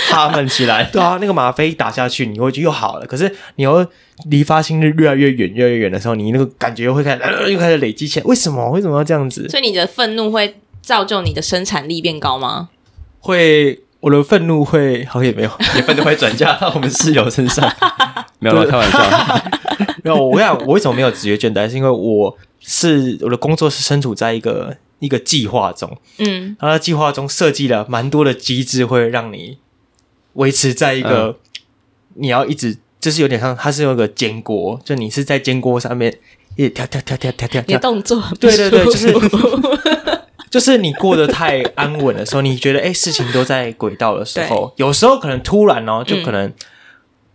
[0.09, 3.05] 哈们起来，对啊，那个吗啡一打下去，你会觉得又好了。
[3.05, 3.85] 可是你又
[4.29, 8.25] 离发薪日越来越远，越来越远的时候，你那个感觉又会开始、呃又开始累积起来。
[8.25, 8.69] 为什么？
[8.69, 9.49] 为什么要这样子？
[9.49, 12.69] 所以你的愤怒会造就你的生产力变高吗？
[13.19, 17.69] 会我的愤怒会好像也没有，你愤怒会转嫁到我们室友身上。
[18.39, 18.99] 没有啦，开玩笑。
[20.05, 20.15] 没有。
[20.15, 21.69] 我跟你讲，我为什么没有职业倦怠？
[21.69, 29.57] 是因为我是我的工作是身处在一个一个计划中，嗯，然后在计划中设计了蛮多的机制，会让你
[30.33, 31.37] 维持在一个、
[32.15, 36.15] 你要一直就是有点像它是用一个煎锅，就你是在煎锅上面
[36.55, 39.13] 一直跳跳跳跳跳跳动作对对对，就是
[40.51, 46.51] 就是你过得太安稳的时候，你觉得哎、事情都在轨道的时候，有时候可能突然哦，就可能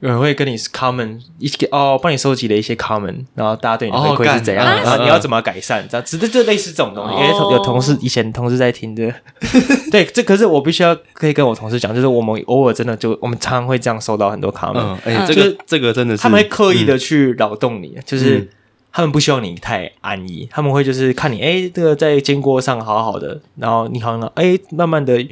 [0.00, 7.14] 有人会跟你 comment 一起哦，帮你收集了一些 comment，然后大家对你的哦回馈是怎样，干然后你要怎么改善，这样，只是就类似这种东西。
[7.14, 9.12] 因为哦有同事以前同事在听的，
[9.90, 18.38] 对，这可是我必须要可以跟我同事讲，就是我们偶尔真的就我们常常会这样收到很多 comment，、嗯，哎、嗯这个这个真的是他们会刻意的去扰动你，就是。
[18.38, 18.48] 嗯
[18.92, 25.22] 他们不希望你太安逸，他们会就是看你，哎，这个在煎锅上好好的，然后你好像，哎，慢慢的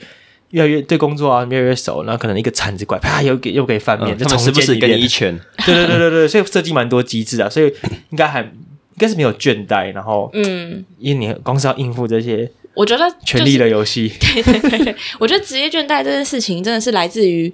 [0.55, 5.37] 越来越对工作啊越来越熟，然后可能一个铲子拐，啪，又给又给翻面，嗯就重时不时建一遍给你一拳，
[5.67, 7.67] 对对对对对，所以设计蛮多机制啊，所以
[8.11, 8.51] 应该还应
[8.97, 17.53] 该是没有倦怠，然后嗯，因为你光是要应付这些我觉得就是权力的游戏，对对对对，我觉得职业倦怠这件事情真的是来自于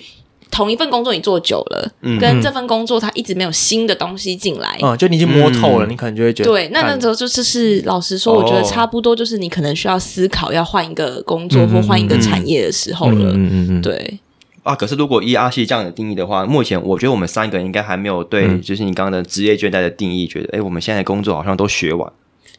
[0.51, 2.19] 同一份工作你做久了，嗯。
[2.19, 4.79] 跟这份工作它一直没有新的东西进来。
[4.83, 6.91] 嗯，就你已经摸透了，嗯你可能就会觉得，对，那看。
[6.91, 13.31] 那时候就就是老实说，我觉得哦差不多就是你可能需要思考要换一个工作或换一个产业的时候了。
[13.33, 14.19] 嗯嗯嗯，对，
[14.63, 18.61] 啊，可是如果依阿西这样的定义的话，目前我觉得我们三个人应该还没有对，嗯。
[18.61, 22.13] 就是你刚刚的职业倦怠的定义，觉得哎，诶我们现在的工作好像都学完，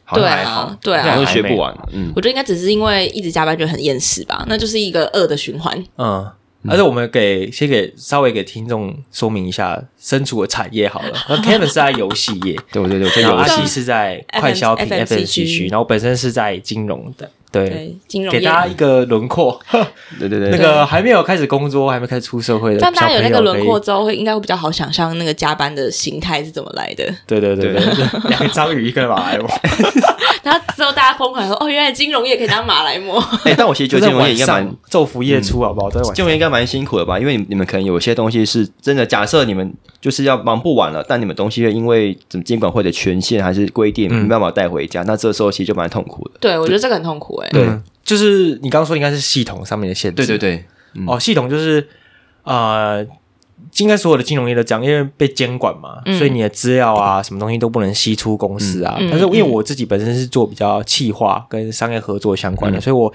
[0.04, 0.60] 好像对还好。
[0.62, 1.72] 啊，，对好像啊，都学不完。
[1.92, 5.84] 嗯，我觉得应该只是因为一直加班，觉得很厌世吧，那就是一个恶的循环。
[5.98, 6.26] 嗯，
[6.68, 11.12] 而且我们给先给稍微给听众说明一下身处的产业好了。
[11.28, 19.60] 那 Kevin 是在游戏业，对 对对，这然后阿游戏西是在快消品 FMCG FMCG，然后本身是在金融的，对，金融给大家一个轮廓。
[20.18, 27.04] 对对对，那个还没有开始工作，还没开始出社会的，但大家有那个轮廓，之后，会应该会比较好想象那个加班的形态是怎么来的。
[27.26, 29.46] 对对对对，对两个章鱼，一个马来貘，
[30.42, 33.22] 然后之后大家疯狂说：“哦，原来金融业可以当马来貘。
[33.44, 35.90] 哎，但我其实觉得金融业应该蛮上昼伏夜出，好不好？
[35.90, 37.18] 都在晚金融业应该蛮辛苦的吧？
[37.18, 47.48] 因为你你们可能有些东西是真的，假设你们就是要忙不完了，但你们东西会因为怎么监管会的权限还是规定嗯没办法带回家，那这时候其实就蛮痛苦的。”对，我觉得这个很痛苦哎。
[47.50, 47.66] 对。
[47.66, 50.64] 嗯就是你刚刚说应该是系统上面的限制，对对对，
[51.06, 51.88] 哦，系统就是
[52.42, 53.02] 呃，
[53.76, 56.18] 应该所有的金融业都这样，因为被监管嘛，嗯。
[56.18, 58.96] 所以你的资料啊，什么东西都不能吸出公司啊。
[59.08, 62.80] 但是因为我自己本身是做比较企划跟商业合作相关的，嗯。
[62.80, 63.10] 所以我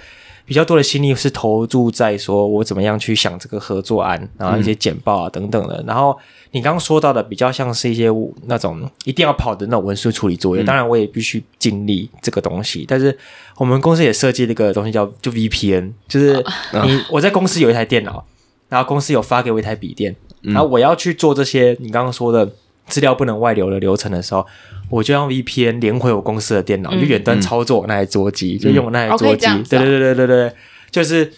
[0.48, 5.84] 比较多的心力是投注在说我怎么样去想这个合作案，然后一些简报啊等等的。
[5.86, 6.18] 然后
[6.52, 8.10] 你刚刚说到的比较像是一些
[8.46, 12.86] 那种一定要跑的那种文书处理作业，当然我也必须尽力这个东西。
[12.88, 13.16] 但是
[13.58, 16.42] 我们公司也设计了一个东西叫就 VPN，就是
[16.86, 18.24] 你我在公司有一台电脑，
[18.70, 22.50] 然后公司有发给我一台笔电，然后我要去做这些你刚刚说的
[22.88, 24.48] 资料不能外流的流程的时候。
[24.90, 29.46] 我就用 VPN 连回我公司的电脑，就远端操作那台桌机，就用我那台桌机。
[29.70, 30.54] 对对对对对对，
[30.90, 31.32] 就是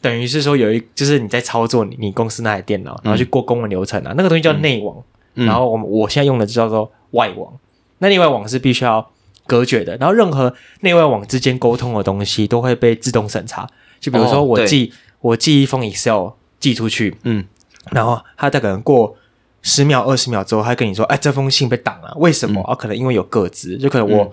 [0.00, 4.96] 等于是说有一，就是你在操作你你公司那台电脑，然后去过公文流程啊，那个东西叫内网。
[5.34, 7.52] 然后我们我现在用的就叫做外网。
[7.98, 9.10] 那内外网是必须要
[9.46, 13.68] 隔绝的，然后任何内外网之间沟通的东西都会被自动审查。
[13.98, 16.28] 就比如说我寄我寄一封 Excel
[16.60, 17.44] 寄出去，嗯，
[17.90, 19.16] 然后它再可能过。
[19.62, 22.60] 十秒、二十秒之后，他跟你说：“哎，这封信被挡了，为什么？
[22.64, 24.24] 啊，可能因为有个字，就可能我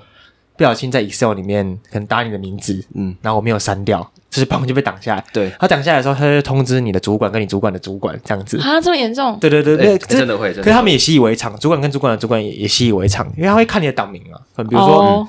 [0.57, 5.23] 不小心在 Excel 里面可能打你的名字，嗯，然后我没有删掉，就是砰就被挡下来。
[5.31, 8.57] 对，他挡下来的时候，他就通知你的主管跟你主管的主管这样子。
[8.59, 9.37] 啊，这么严重？
[9.39, 10.53] 对对对对，真的会。
[10.53, 15.27] 可是他们也习以为常，主管跟主管的主管也也习以为常，因为他会看你的党名啊，比如说。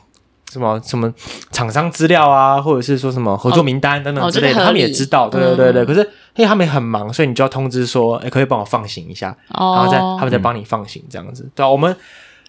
[0.51, 1.15] 什么什么
[1.53, 5.29] 厂商资料啊，或者是说什么合作名单等等之类的，他们也知道。
[5.29, 11.49] 对对对对，可是因为他们很忙，所以你就要通知说，哎，可以帮我放行一下，然后再他们再帮你放行这样子。
[11.55, 11.95] 对啊，我们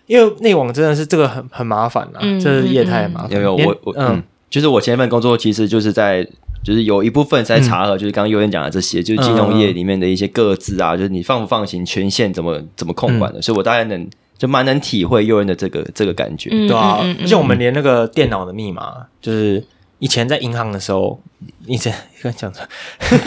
[0.05, 3.31] 因为内网真的是这个很很麻烦啊，这是业态麻烦。
[3.31, 6.27] 有有我我嗯，就是我前一份工作其实就是在
[6.63, 14.09] 就是有一部分在查核，就是刚刚优言讲的这些，就是金融业里面的一些各自啊，就是你放不放行权限怎么怎么控管的，所以我大概能。
[14.37, 19.63] 就蛮能体会诱人的这个这个感觉，对啊，而且我们连那个电脑的密码，就是
[20.01, 21.21] 以前在银行的时候，
[21.67, 22.67] 以前刚讲错，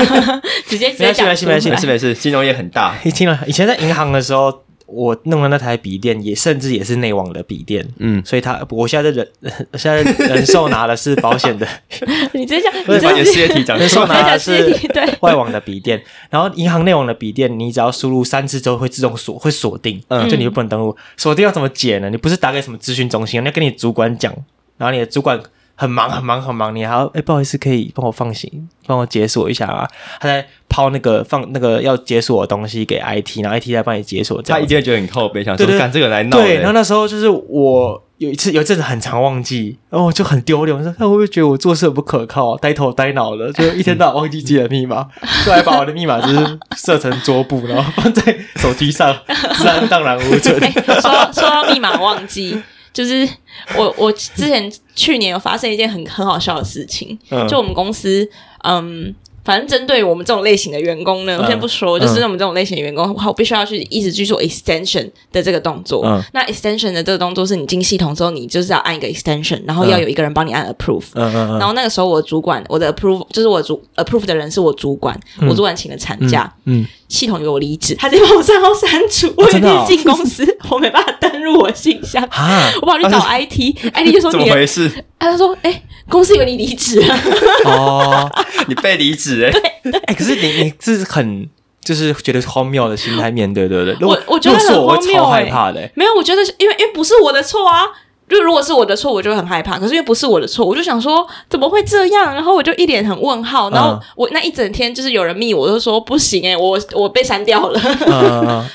[0.67, 4.63] 直接直接讲，没事没事没事没事，金融业很大，一听了，以前在银行的时候。
[4.87, 9.27] 我弄的那台笔电也甚至也是内网的笔电，嗯，所以他我现在人
[9.75, 11.67] 现在人寿拿的是保险的，
[12.33, 15.03] 你直接讲，你把你的事业体讲，人寿拿的是对。
[15.21, 22.11] 外网的笔电，然后银行内网的笔电，你只要输入三次之后会自动锁，会锁定，嗯，就你就不能登录，锁定要怎么解呢？
[22.11, 24.31] 你不是打给什么咨询中心，你要跟你主管讲，
[24.77, 25.41] 然后你的主管。
[25.77, 29.89] 很忙很忙很忙，你还要哎，不好意思，可以帮我放行，帮我解锁一下啊？
[30.21, 34.41] 他在抛那个放那个要解锁的东西给 IT，然后 IT 在帮你解锁。
[34.43, 36.37] 他一定会觉得很靠背，想说干这个来闹。
[36.37, 45.09] 对，然后那时候就是我有一次有一阵子很常忘记，然后我就很丢脸，我说他会不会觉得我做事不可靠，呆头呆脑的，就一天到晚忘记自己的密码，
[45.45, 49.13] 就还把我的密码就是设成桌布，然后放在手机上，
[49.59, 50.61] 自然荡然无存。
[50.61, 52.63] 说说到密码忘记。
[52.95, 53.29] 就是
[53.77, 58.27] 我，我之前去年有发生一件很很好笑的事情，就我们公司，
[58.63, 59.15] 嗯。
[59.45, 66.03] 反正针对我们这种类型的员工呢，我先不说，就是我们这种类型的员工，我必须要去一直去做 extension 的这个动作。
[66.33, 71.05] 那 extension 的这个动作是你进系统之后，你就是要按一个 extension，然后要有一个人帮你按 approve。
[71.13, 79.33] 然后那个时候我主管，我的 approve 就是我主 approve 的人是我主管，我主管请了产假，嗯，系统给我离职，他直接把我账号删除。
[79.37, 82.23] 我一进公司，我没办法登入我信箱，
[82.83, 84.91] 我跑去找 IT，IT 就说怎么回事？
[85.19, 87.19] 他说：“哎，公司以为你离职了。
[87.67, 88.31] ”哦，
[88.69, 89.51] 你被离职。
[89.83, 91.49] 对，哎，可是你你是很
[91.83, 94.07] 就是觉得荒谬的心态面对，对不对？
[94.07, 95.89] 我我觉得很荒谬，害怕的。
[95.95, 97.85] 没有，我觉得因为因为不是我的错啊。
[98.29, 99.79] 就如果是我的错，我就会很害怕。
[99.79, 102.35] 可是因为不是我的错，我就想说怎么会这样？
[102.35, 103.71] 然后我就一脸很问号。
[103.71, 107.81] 然后我那一整天就是有人密我，就说不行哎，我我被删掉了。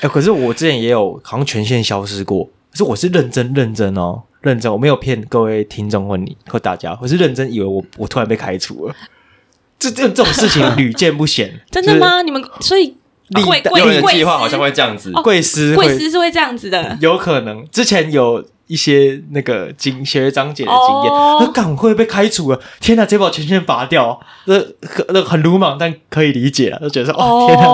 [0.00, 8.94] 哎，可是我之前也有好像权限消失过，可是我是认真认真哦，认真，我没有骗各位听众或你或大家，我是认真以为我我突然被开除了。
[9.78, 12.20] 这这这种事情屡见不鲜， 真的吗？
[12.20, 12.94] 你们所以
[13.32, 22.60] 贵贵贵计划好像会这样子，贵司贵司是会这样子的，有可能之前有一些那个经学长姐的经验，那赶会被开除了。
[22.80, 24.54] 天哪，这把权限拔掉，那
[25.08, 27.66] 那很鲁莽，但可以理解，就觉得说哦，天哪。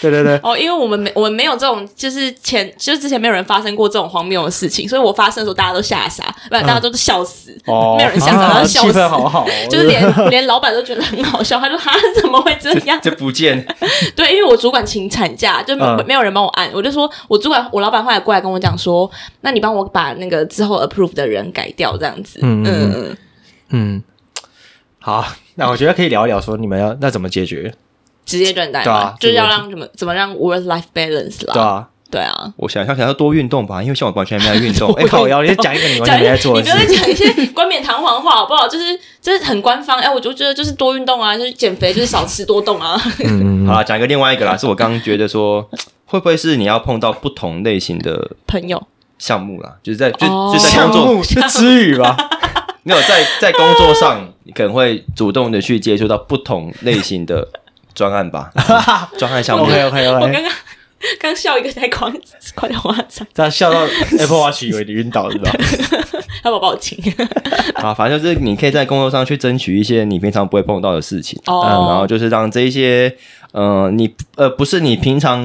[0.00, 7.50] 对对对，哦，因为我们没我们没有这种，就是前就是之前没有人发生过这种荒谬的事情，所以我发生的时候大家都吓傻，不然大家都是笑死，
[7.96, 12.98] 没有人吓傻，笑死，好好，就是连 连老板都觉得很好笑，他说他怎么会这样？
[13.02, 13.66] 这不见，
[14.14, 15.74] 对，因为我主管请产假，就
[16.06, 23.16] 没有人帮我按，我就说我主管我老板后来过来跟我讲说，那你帮我把那个之后 approve 的人改掉，这样子，嗯嗯。
[23.70, 24.02] 嗯，
[25.00, 27.74] 好，那我觉得可以聊一聊，说你们要那怎么解决？
[28.26, 31.54] 职业倦怠嘛，就是要让怎么怎么让 work life balance 啦。
[31.54, 32.52] 对啊，对啊。
[32.56, 34.92] 我想想，想要多运动吧，因为像我完全没有运动。
[35.00, 35.26] 哎，靠！
[35.28, 38.66] 要你讲一个你完全没在做，你不要再讲一些冠冕堂皇话好不好？
[38.68, 39.98] 就是就是很官方。
[39.98, 42.98] 哎，我就觉得就是多运动啊，就是减肥，就是少吃多动啊。
[43.66, 45.62] 好了，讲一个另外一个啦，是我刚刚觉得说，
[46.06, 48.82] 会不会是你要碰到不同类型的朋友
[49.18, 49.76] 项目啦？
[49.82, 52.16] 就是在就就在工作是词语吧。
[52.82, 57.48] 没有在在工作上，你可能会主动的去接触到不同类型的
[57.96, 58.52] 专案吧，
[59.18, 59.64] 专案项目。
[59.64, 60.52] OK OK 我 OK，刚刚
[61.20, 62.08] 刚笑一个太夸
[62.54, 63.80] 夸张夸张，这样笑到
[64.18, 65.50] Apple Watch 以为你晕倒是吧？
[66.44, 66.96] 要不要报警？
[67.74, 73.14] 啊，反正就是你可以在工作上去争取一些你平常不会碰到的事情，哦嗯，然后就是让这一些，
[73.52, 75.42] 呃，你呃不是你平常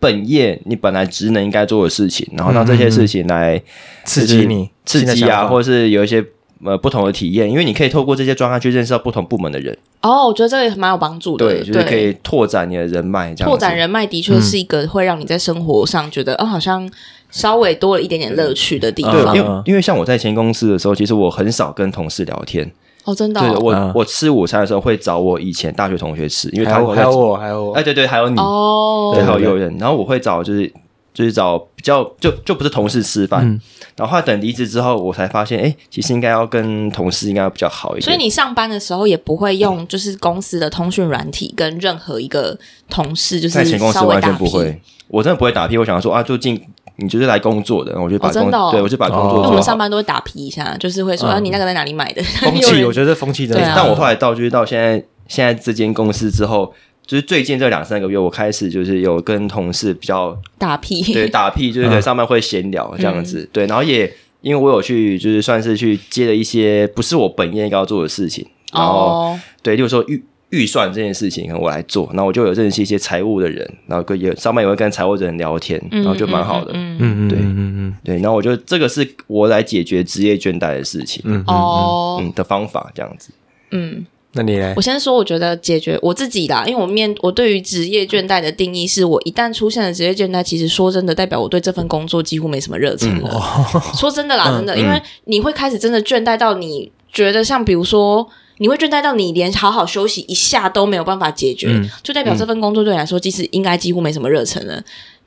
[0.00, 3.60] 本业你本来职能应该做的事情，然后让这些事情来
[4.04, 6.24] 刺激你，刺激啊，或者是有一些
[6.64, 13.76] 呃不同的体验，因为你可以透过这些专案去认识到不同部门的人，哦，我觉得这个也蛮有帮助的，对，就是可以拓展你的人脉，这样拓展。
[13.76, 16.90] 人脉，的确是一个会让你在生活上觉得，哦，好像
[17.30, 19.44] 稍微多了一点点乐趣的地对，方因。
[19.44, 22.70] 为因为像我在前公司的时候，其实我很少跟同事聊天。
[23.04, 23.92] 哦，真的对哦，我、嗯。
[23.94, 27.72] 我吃午餐的时候会找我以前大学同学吃，因为还有他还有我，还有我。
[27.72, 29.12] 哎，对对，还有你，哦。
[29.14, 30.70] 对，还有对有人，然后我会找就是
[31.12, 33.60] 就是找比较就就不是同事吃饭，嗯
[33.96, 38.04] 然后后来等离职之后，我才发现，哎，其实应该要跟同事应该要比较好一点。
[38.04, 42.56] 所以你上班的时候也不会用就是公司的通讯软体跟任何一个
[42.88, 43.98] 同事就是在前公司。
[44.04, 45.76] 完全不会，我真的不会打屁。
[45.76, 46.60] 我想说啊，就进
[46.96, 52.22] 你就是来工作的，我就把工、哦哦对我就把工哦作为我们上班都会打屁一下，就是会说、嗯啊，你那个在哪里买的？
[52.22, 56.72] 风气， 我觉得风气真的啊但我后来到就是到现在现在这间公司之后，
[57.08, 61.02] 就是最近这两三个月，我开始就是有跟同事比较打屁。
[61.14, 83.30] 对 打屁，就是在上班会闲聊这样子，对，然后也因为我有去就是算是去接了一些不是我本业应该要做的事情，然后、哦，对，就是说预预算这件事情，可能我来做，然后我就有认识一些财务的人，然后跟也上班也会跟财务的人聊天，然后就蛮好的，嗯嗯对嗯嗯对，然后我觉得这个是我来解决职业倦怠的事情，嗯嗯，哦，嗯的方法这样子，
[83.70, 84.82] 嗯，那你呢我？
[84.82, 93.80] 先说，我觉得解决我自己啦，因为我面我对于职业倦怠的定义是，我一旦出现了职业倦怠，其实说真的，代表我对这份工作几乎没什么热情了。
[93.94, 98.28] 说真的啦，真的，因为你会开始真的倦怠到你觉得，像比如说。
[98.60, 104.82] 你会倦怠到你连好好休息一下都没有办法解决，嗯就代表这份工作对你来说，其实应该几乎没什么热忱了。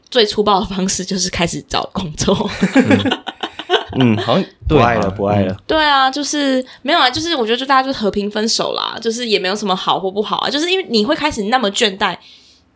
[0.09, 2.49] 最粗暴的方式就是开始找工作。
[2.75, 3.21] 嗯，
[4.17, 5.55] 好像不爱了，不爱了。
[5.67, 12.17] 对啊，就是没有啊，就是我觉得就大家就和平分手啦，就是也没有什么好或不好啊，就是因为你会开始那么倦怠，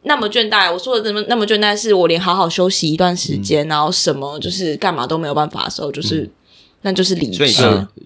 [0.03, 0.71] 那么倦怠。
[0.71, 6.29] 我说的那么那么倦怠，是我连好好休息一段时间，然后什么就是干嘛都没有办法的时候，就是、
[6.81, 7.43] 那就是理智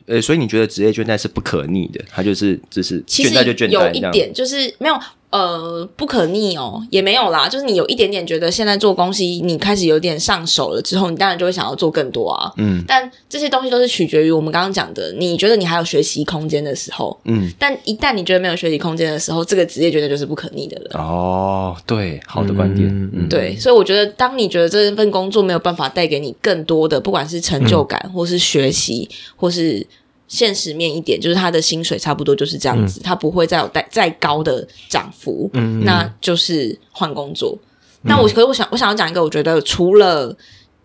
[0.05, 3.93] 呃，所以你觉得职业倦怠是不可逆的，它就是只是其实倦怠就倦怠这样。
[3.93, 4.99] 有一点就是没有
[5.31, 12.51] 呃不可逆哦，也没有啦，就是你有一点点觉得现在做东西你开始有点上手了之后，你当然就会想要做更多啊。
[12.57, 12.83] 嗯。
[12.87, 20.99] 但这些东西都是取决于我们刚刚讲的，你觉得你还有学习空间的时候，嗯，但一旦你觉得没有学习空间的时候，这个职业绝对就是不可逆的了。
[20.99, 29.85] 哦，对，好的观点，嗯嗯，对，所以我觉得，当你觉得这份工作没有办法带给你更多的，不管是成就感，或是学习，或是
[30.29, 37.57] 现实面一点，就是他的薪水差不多就是这样子，他不会再有再再高的涨幅，嗯那就是换工作。
[38.03, 40.33] 那我可是我想我想要讲一个，我觉得除了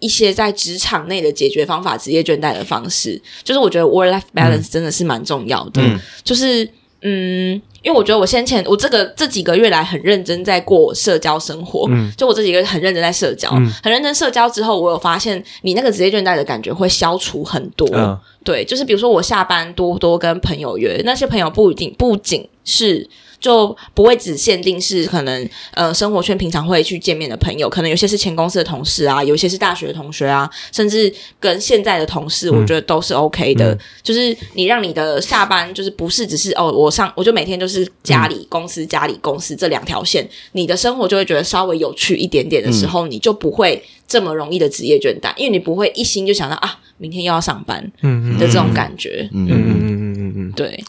[0.00, 5.80] 一些在职场内的解决方法，职业倦怠的方式，就是我觉得 work life balance 真的是蛮重要的。
[5.80, 6.68] 嗯就是
[7.06, 17.86] 嗯，因为我觉得我先前我这个这几个月来很认真在过社交生活，嗯就我这几个月很认真在社交，嗯很认真社交之后，我有发现你那个职业倦怠的感觉会消除很多。
[17.92, 23.08] 嗯对，就是比如说我下班多多跟朋友约，那些朋友不一定不仅是。
[23.44, 33.78] 就不会只限定是可能呃生活圈平常会去见面的朋友，可能有些是前公司的同事啊，有些是大学的同学啊，甚至跟现在的同事，我觉得都是 OK 的。
[34.02, 47.92] 就是你让你的下班就是不是只是哦，我上我就每天就是家里、公司、家里、公司这两条线，你的生活就会觉得稍微有趣一点点的时候，你就不会这么容易的职业倦怠，因为你不会一心就想到啊，明天又要上班
[48.38, 49.28] 的这种感觉。
[49.33, 50.83] 嗯嗯嗯嗯嗯嗯嗯，对，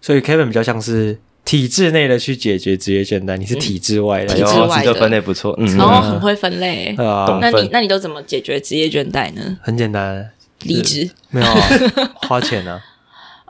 [0.00, 1.18] 所以 Kevin 比较像是
[1.48, 4.34] 体制内的去解决职业倦怠，你是体制外的。
[4.34, 4.92] 体制外的。
[4.92, 6.94] 分类不错，嗯，然后很会分类。
[6.98, 9.56] 啊，那你那你都怎么解决职业倦怠呢？
[9.62, 10.28] 很简单，
[10.64, 11.10] 离职。
[11.30, 11.56] 没有啊
[12.28, 12.78] 花钱啊，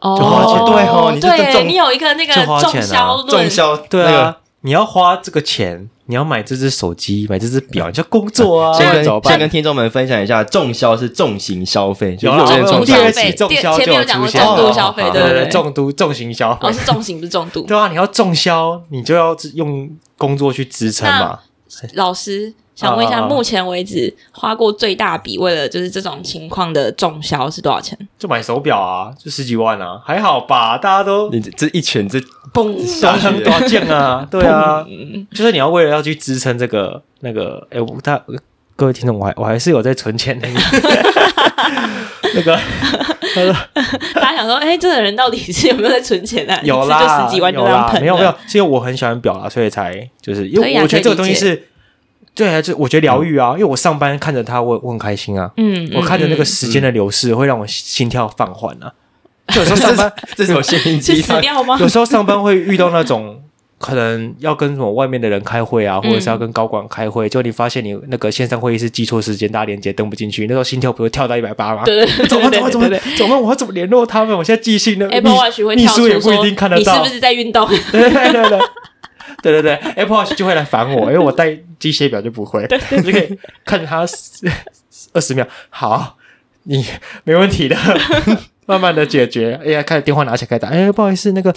[0.01, 0.65] 哦花钱。
[0.65, 2.73] 对哦你这对重你有一个那个就花钱啊。
[2.73, 9.40] 重销论，重销对啊，你要花这个钱，你要买这只手机，买这只表， 你就工作啊， 先跟怎么办先？
[9.40, 17.62] 跟听众们分享一下，重销是重型消费，就有了有人重消费期重销前就有面有讲过出现了重度消费哦对不对对重度重型消费哦，是重型不是重度。
[17.62, 21.38] 对啊，你要重销，你就要用工作去支撑嘛。
[21.94, 27.98] 老师想问一下，啊啊啊目前为止花过最大笔为了就是这种情况的重销是多少钱？
[28.16, 30.79] 就买手表啊，就十几万啊，还好吧？
[30.79, 32.20] 大家都你这这一拳这
[32.54, 34.24] 嘣大亨多少件啊？
[34.31, 38.22] 对啊，嗯，就是你要为了要去支撑这个那个，哎，我大
[38.76, 40.46] 各位听众，我还我还是有在存钱的，
[42.35, 42.56] 那个
[44.14, 46.60] 大家想说，哎、这个人到底是有没有在存钱啊？
[46.62, 51.68] 有啦，就十几万就有啦，这样喷，没有没有，，是因为我很喜欢表啦，所以才就是因为我觉得这个东西是，
[52.39, 58.93] 对啊，就我觉得疗愈啊，因为我上班看着他，我我很开心啊，嗯，我看着那个嗯时间的流逝，会让我心跳放缓啊。
[59.53, 61.77] 就有时候上班， 这种心灵嗯是鸡汤，死掉吗？
[61.81, 63.43] 有时候上班会遇到那种
[63.79, 71.83] 可能要跟什么外面的人开会啊，或者是要跟高管开会，就你发现你那个线上会议是记错时间，大家连接登不进去，那时候心跳不会跳到一百八吗？
[71.85, 74.37] 对对对怎么怎么怎么对对怎么我要怎么联络他们？
[74.37, 77.67] 我现在记性呢 Apple Watch 会秘跳出说书也不一定看得到你是不，是在运动？
[77.91, 78.59] 对对对对
[79.42, 79.52] 对。
[79.52, 84.06] 对对对，Apple Watch 就会来烦我，因为我带机械表就不会，你就可以看着它
[85.12, 85.46] 二十秒。
[85.70, 86.16] 好，
[86.64, 86.85] 你
[87.24, 87.76] 没问题的，
[88.66, 89.58] 慢慢的解决。
[89.64, 91.52] 哎呀，看电话拿起来开始打，哎，不好意思，那个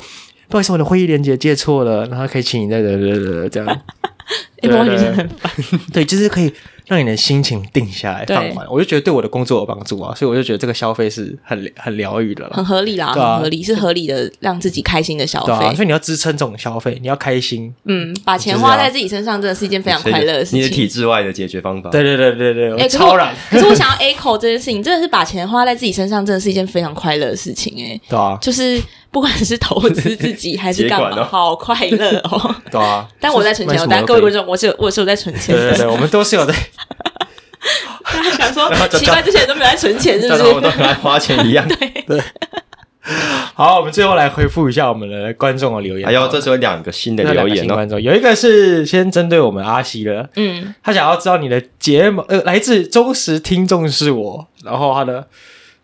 [0.48, 3.82] 不好意思，我的会议连接接错了，然后可以请你再这样。
[4.62, 5.52] Apple Watch 真的很烦。
[5.92, 6.54] 对，就是可以
[6.92, 8.68] 让你的心情定下来，放缓。
[8.70, 12.66] 我就觉得对我的工作有帮助啊，所以我就觉得这个消费是很很疗愈的了很。
[12.66, 15.76] 合理啦，啊很合理，是合理的，让自己开心的消对啊，费。
[15.76, 17.74] 所以你要支撑这种消费，你要开心。
[17.86, 20.90] 嗯，把钱花在自己身上，真的是一件非常快乐的事情你的体情。
[20.90, 21.90] 制外的解决方法。
[21.90, 27.74] 对对对对对，超然，可是我想要 echo 这件事情，真的是把钱花在自己身上，真的是一件非常快乐的事情。
[27.82, 28.82] 哎，对啊，就是
[29.12, 32.56] 不管是投资自己还是干嘛， 哦好快乐哦。
[32.72, 33.08] 对啊。
[33.20, 35.62] 但我在存钱哦，买什么都可以但各位观众，我是有我是有在存钱的。
[35.62, 36.54] 对对对， 我们都是有在。
[38.04, 40.78] 大家想说奇怪，这些人都没有在存钱，是不是我们都是？
[40.78, 41.68] 很爱花钱一样。
[42.08, 42.22] 对
[43.56, 46.06] 好，我们最后来回复一下我们的观众的留言。
[46.06, 55.28] 还有，这时候有两个新的留言哦，观众，有一个是先针对我们阿西的，嗯，他想要知道你的睫毛，呃，来自忠实听众是我，然后他的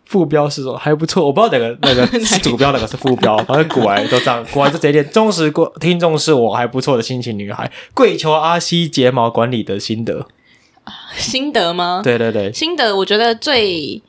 [0.08, 10.26] 副标是说还不错，我不知道哪个 那个是主标，哪个是副标， 反正古玩都这样，古玩就这一点忠实过听众是我，还不错的心情女孩，跪求阿西睫毛管理的心得。
[11.14, 12.00] 心得吗？
[12.02, 14.00] 对对对，心得，我觉得最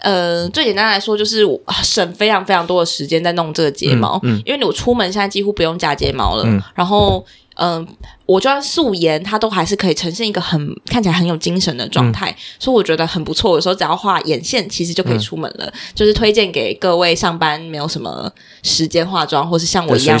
[0.00, 1.44] 呃最简单来说，就是
[1.84, 7.24] 省非常非常多的时间在弄这个睫毛，嗯嗯因为我出门现在几乎不用假睫毛了，嗯然后。
[7.56, 7.86] 嗯，
[8.26, 13.54] 我就算素颜，它都还是可以呈现一个很看起来很有精神的状态，所以我觉得很不错。
[13.54, 15.72] 有时候只要画眼线，其实就可以出门了。
[15.94, 18.30] 就是推荐给各位上班没有什么
[18.62, 20.18] 时间化妆，或是像我一样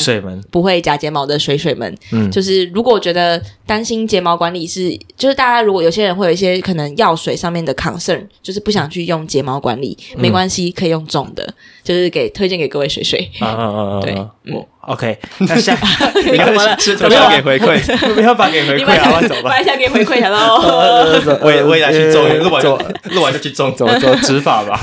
[0.50, 13.30] 不会夹睫毛的水水们，嗯就是如果觉得担心睫毛管理是，就是大家如果有些人会有一些可能药水上面的 concern，就是不想去用睫毛管理，嗯没关系，可以用重的，就是给推荐给各位水水。
[13.40, 14.00] 啊啊啊啊！
[14.02, 15.76] 对啊我 OK，那下
[16.30, 18.14] 你怎么了是怎么给回馈？
[18.14, 19.50] 没有办法给回你馈啊，我走吧。
[19.50, 22.62] 把一下给回馈， 好了哦， 我也我也来去种，录完
[23.10, 23.74] 录完就去种。
[23.74, 24.80] 走走执法吧。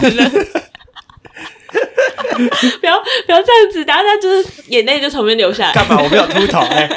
[2.81, 5.73] 不要不要这样子，等下他就是眼泪就从边流下来。
[5.73, 6.01] 干嘛？
[6.01, 6.89] 我没有秃头哎、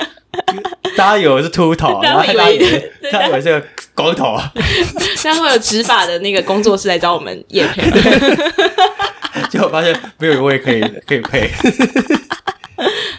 [0.96, 4.36] 大家以为我是秃头， 然后大家以为大家以为是个光头，
[5.22, 7.82] 这样会有执法的那个工作室来找我们叶配。
[9.50, 11.50] 结果发现没有一位可以可以配。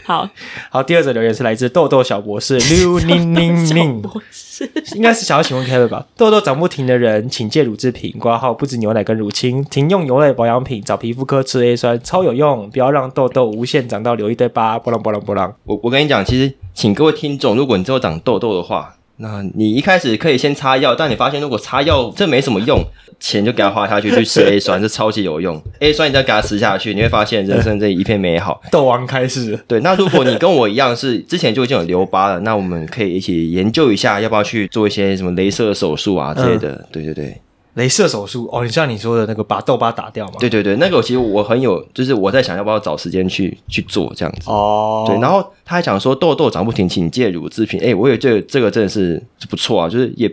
[0.03, 0.29] 好，
[0.69, 6.05] 好，第二则留言是来自豆豆小博士刘宁宁宁，博士，应该是想要请问 Kevin 吧？
[6.15, 15.53] 痘痘长不停的人，请戒乳制品，挂号不止牛奶跟乳清，停用牛奶保养品，找皮肤科吃 A 酸，超有用，不要让痘痘无限长到留一堆疤，波浪波浪波浪。
[15.65, 22.79] 我我跟你讲，其实请各位听众，如果你之后长痘痘的话，那你一开始可以先擦药，但你发现如果擦药这没什么用，
[23.19, 25.59] 钱就给它花下去去吃 A 酸，这超级有用。
[25.79, 28.61] A 酸你再给它吃下去，你会发现人生这一片美好。
[28.69, 36.87] 痘王开始， 对，那如果你跟我一样是之前就已经有留疤了，那我们可以一起研究一下，要不要去做一些什么镭射手术啊之类的。
[36.91, 37.41] 对对对，
[37.77, 40.33] 镭射手术哦，你像你说的那个把痘疤打掉嘛？
[40.39, 44.49] 对对对，那个其实我很有，就是我在想要不要找时间去去做这样子。
[44.49, 47.79] 哦，对，然后他还讲说痘痘长不停，请借乳制品。
[47.79, 50.27] 哎，我也觉得这个真的是不错啊，就是也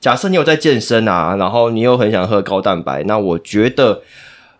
[0.00, 4.02] 假设你有在健身啊，然后你又很想喝高蛋白，那我觉得，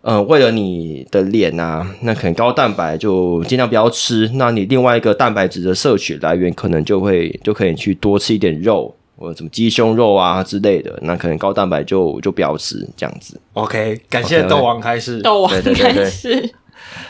[0.03, 4.31] 呃，为了你的脸啊，那可能高蛋白就尽量不要吃。
[4.35, 8.95] 那你另外一个蛋白质的摄取来源，可能就会就可以去多吃一点肉。
[9.21, 13.39] 或者什么鸡胸肉啊之类的，那可能高蛋白就就不要吃这样子。
[13.53, 15.21] OK，感谢痘王开始。
[15.21, 16.55] 豆王开始。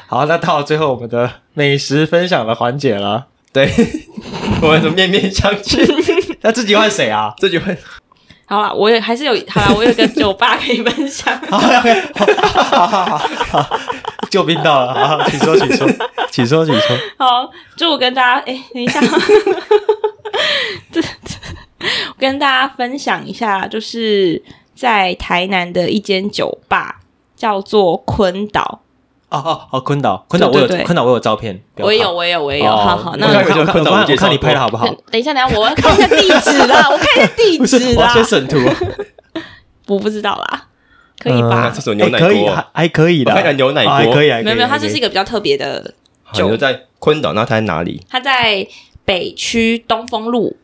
[0.08, 3.28] 好，那到最后我们的美食分享的环节了。
[3.52, 3.70] 对，
[4.60, 5.86] 我们怎么面面相觑？
[6.42, 7.32] 那自己换谁啊？
[7.38, 7.76] 自己换
[8.46, 11.36] 好了，我也还是有好了，我有个酒吧可以分享。
[11.48, 13.18] 好，OK，好好好好
[13.62, 13.78] 好，
[14.28, 15.88] 救兵到了，好，请说，请说，
[16.32, 16.96] 请说，请说。
[17.16, 19.00] 好，祝我跟大家，哎、等一下，
[20.90, 21.69] 这这我
[22.18, 24.42] 跟大家分享一下，就是
[24.74, 27.00] 在台南的一间酒吧，
[27.36, 28.80] 叫做坤岛。
[29.30, 32.66] 哦哦哦，坤岛，坤岛，我有对对对昆岛，我有照片，我也有，我也有，我也有。
[32.66, 34.86] 哦好好，那我看我我看我看你拍的好不好？
[35.10, 38.24] 等一下，等一下， 我要看一下地址啦，我看一下地，址啦先。
[38.24, 38.58] 审图。
[39.86, 40.66] 我不知道啦。
[41.20, 41.70] 可以吧那？
[41.70, 45.94] 这种牛奶哎可以锅还还可以的，我看牛奶锅可以，还可以没有没有，它还可以就是一个比较特别的
[46.32, 48.00] 酒在昆岛，那它在哪里？
[48.08, 48.66] 它在
[49.04, 50.56] 北区东风路，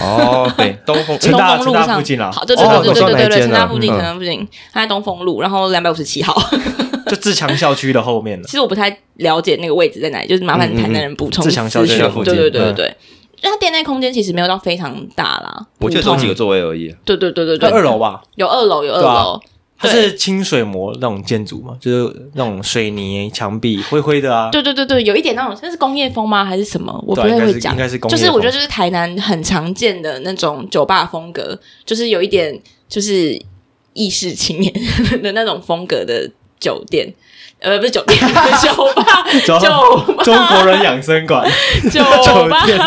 [0.00, 3.94] 哦， 对，东风成东大成大风路上附近啦好，对对哦对对对对对对，我知道哪一间了成大附近，嗯。
[3.94, 6.36] 成大附近，它在东风路，然后两百五十七号。
[7.08, 8.52] 就自强校区的后面了其。
[8.52, 11.84] 实我不太了解那个位置在哪里，就是麻烦台南人补充自强校。
[11.84, 12.96] 区附近对对对对
[13.42, 16.94] 因为它店内空间其实没有到非常大啦，我记得只有几个座位而已。
[17.04, 19.40] 对对对对对，二楼吧，有二楼有二楼，
[19.82, 24.48] 它是清水模那种建筑嘛，就是那种水泥墙壁灰灰的啊。
[24.50, 26.44] 对对对对，有一点那种，那是工业风吗？
[26.44, 26.92] 还是什么？
[27.06, 27.72] 我不太会讲。
[27.72, 32.56] 是应该是工业就是我觉得就是台南很常见的那种酒吧风格，就是有一点
[32.88, 33.36] 就是
[33.92, 34.72] 意式青年
[35.20, 36.30] 的那种风格的
[36.60, 37.12] 酒店。
[37.62, 38.18] 呃，不是酒店，
[38.62, 41.48] 酒吧，酒吧，中国人养生馆，
[41.90, 42.02] 酒
[42.48, 42.66] 吧。
[42.66, 42.78] 店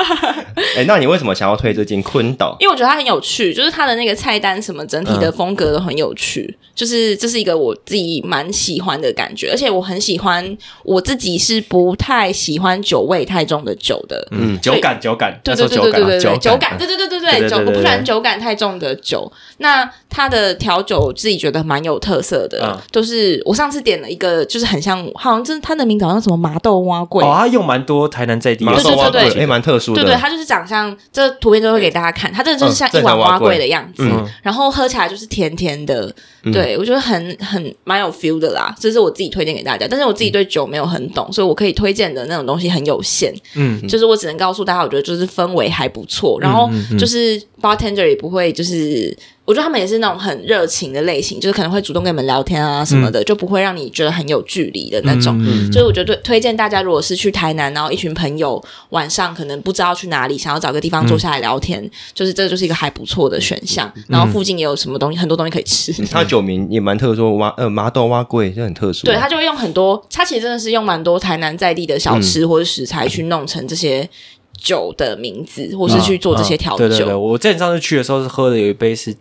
[0.78, 2.56] 哎，那你为什么想要推这间昆岛？
[2.60, 14.26] 因为我觉得它很有趣，就是它的那个菜单什么整体的风格都很有趣，就是这是一个我自己蛮喜欢的感觉，而且我很喜欢我自己是不太喜欢酒味太重的酒的。
[14.32, 19.32] 嗯，酒感酒感，对对对对对对，酒酒感感，对对对对对对酒，我不喜欢酒感太重的酒。
[19.58, 28.98] 那它的调酒我自己觉得蛮有特色的嗯，都是我上次点了一个，就是很像，好像就是它的名字好像什么麻豆蛙桂，哦，它用蛮多台南在地的麻对对对对。
[28.98, 30.02] 豆蛙桂，哎，蛮特殊的。
[30.02, 34.26] 对对，它就是长相，这图片都会给大家看，它真的就是像一碗蛙桂的样子，嗯。
[34.42, 36.14] 然后喝起来就是甜甜的，
[36.44, 36.52] 嗯。
[36.52, 49.16] 对我觉得很很蛮有 feel 的啦，这是我自己推荐给大家，但是我自己对酒没有很懂，所以我可以推荐的那种东西很有限，嗯，就是我只能告诉大家，我觉得就是氛围还不错，然后就是 bartender 也不会就是。
[49.46, 55.38] 我觉得他们也是那种很热情的类型，就是可能会主动跟你们聊天啊什么的，就不会让你觉得很有距离的那种。
[55.40, 63.92] 嗯就是我觉得推荐大家，如果是去台南，然后一群朋友晚上可能不知道去哪里，想要找个地方坐下来聊天，就是这就是一个还不错的选项。
[64.08, 65.94] 然后附近也有什么东西，很多东西可以吃。
[66.08, 69.06] 它酒名也蛮特殊，蛙呃麻豆蛙桂就很特殊。
[69.06, 74.10] 对，他就会用很多，他其实真的是用蛮多台南在地的小吃或者食材去弄成这些
[74.58, 77.20] 酒的名字，或是去做这些调嗯对对对，酒。
[77.20, 79.14] 我之前上次去的时候是喝的有一杯是，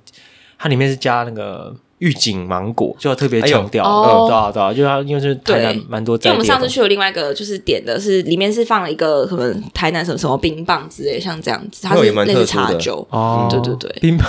[0.65, 6.39] 它里面是加那个玉井芒果，就要特别强调，哎呦嗯，对啊对啊，就它因为是台南对蛮多因为我们在地的。
[6.39, 12.67] 东西，上次去有另外一个，就是点的是里面是放了一个什么台南什么什么冰棒之类，像这样子，它是那也蛮类似特殊的。
[12.67, 13.07] 茶酒。
[13.11, 13.95] 哦，对对对。
[14.01, 14.27] 冰棒？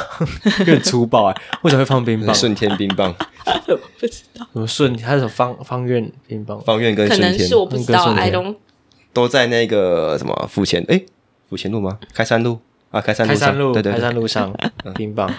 [0.59, 2.36] 有点粗暴哎，为什么会放冰棒？
[2.36, 3.15] 顺天冰棒、
[3.97, 6.59] 不知道，什么顺，还有什么方方院冰棒？
[6.59, 7.31] 方院跟顺天。
[7.31, 8.53] 可能是我不知道，I 跟顺天。
[8.53, 8.55] Don't
[9.13, 11.01] 都在那个什么府前哎
[11.49, 11.97] 府前路吗？
[12.13, 12.59] 开山路
[12.95, 13.39] 啊，开山路上。
[13.39, 13.93] 开山路，开对对。
[13.93, 14.53] 开山路上
[14.95, 15.29] 冰棒，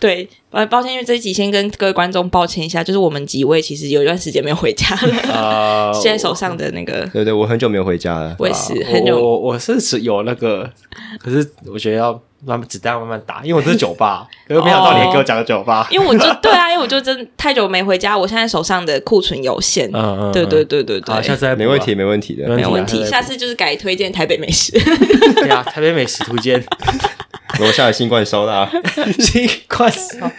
[0.00, 8.34] 对，呃，抱歉，因为这一集先跟各位观众抱歉一下，就是我们几位其实有一段时间没有回家了，呃， 现在手上的那个对对，我很久没有回家了。
[8.38, 10.70] 我也是啊很久我我我是是有那个，
[11.18, 19.88] 可是我觉得要慢慢子弹慢慢打，因为我这是酒吧， 可是没想到你还给我讲个酒吧，因为我就对啊，因为我就真太久没回家，我现在手上的库存有限。
[19.92, 22.48] 嗯嗯，对对对对对好，下，次再没问题，，没问题的。
[22.48, 23.04] 没问题。
[23.04, 24.72] 下次就是改推荐台北美食。
[25.36, 26.62] 对啊，台北美食图鉴，
[27.60, 28.68] 楼下的新冠烧腊，
[29.18, 30.30] 新冠烧，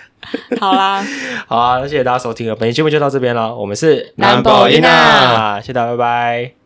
[0.59, 1.05] 好啦，
[1.47, 6.62] 好啊，谢谢大家收听了，本期节目就到这边了，我们是兰博基娜啊，谢谢大家，拜拜。